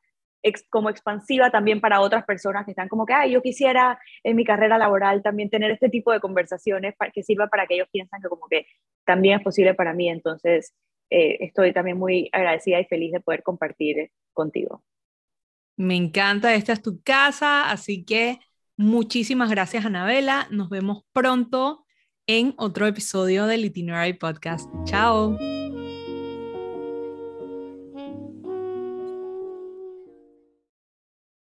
[0.68, 4.44] como expansiva también para otras personas que están como que, ay, yo quisiera en mi
[4.44, 8.20] carrera laboral también tener este tipo de conversaciones para que sirva para que ellos piensan
[8.20, 8.66] que como que
[9.06, 10.10] también es posible para mí.
[10.10, 10.74] Entonces,
[11.08, 14.82] eh, estoy también muy agradecida y feliz de poder compartir contigo.
[15.78, 18.38] Me encanta, esta es tu casa, así que
[18.76, 20.46] muchísimas gracias, Anabela.
[20.50, 21.85] Nos vemos pronto
[22.26, 24.68] en otro episodio del Itinerary Podcast.
[24.84, 25.36] Chao.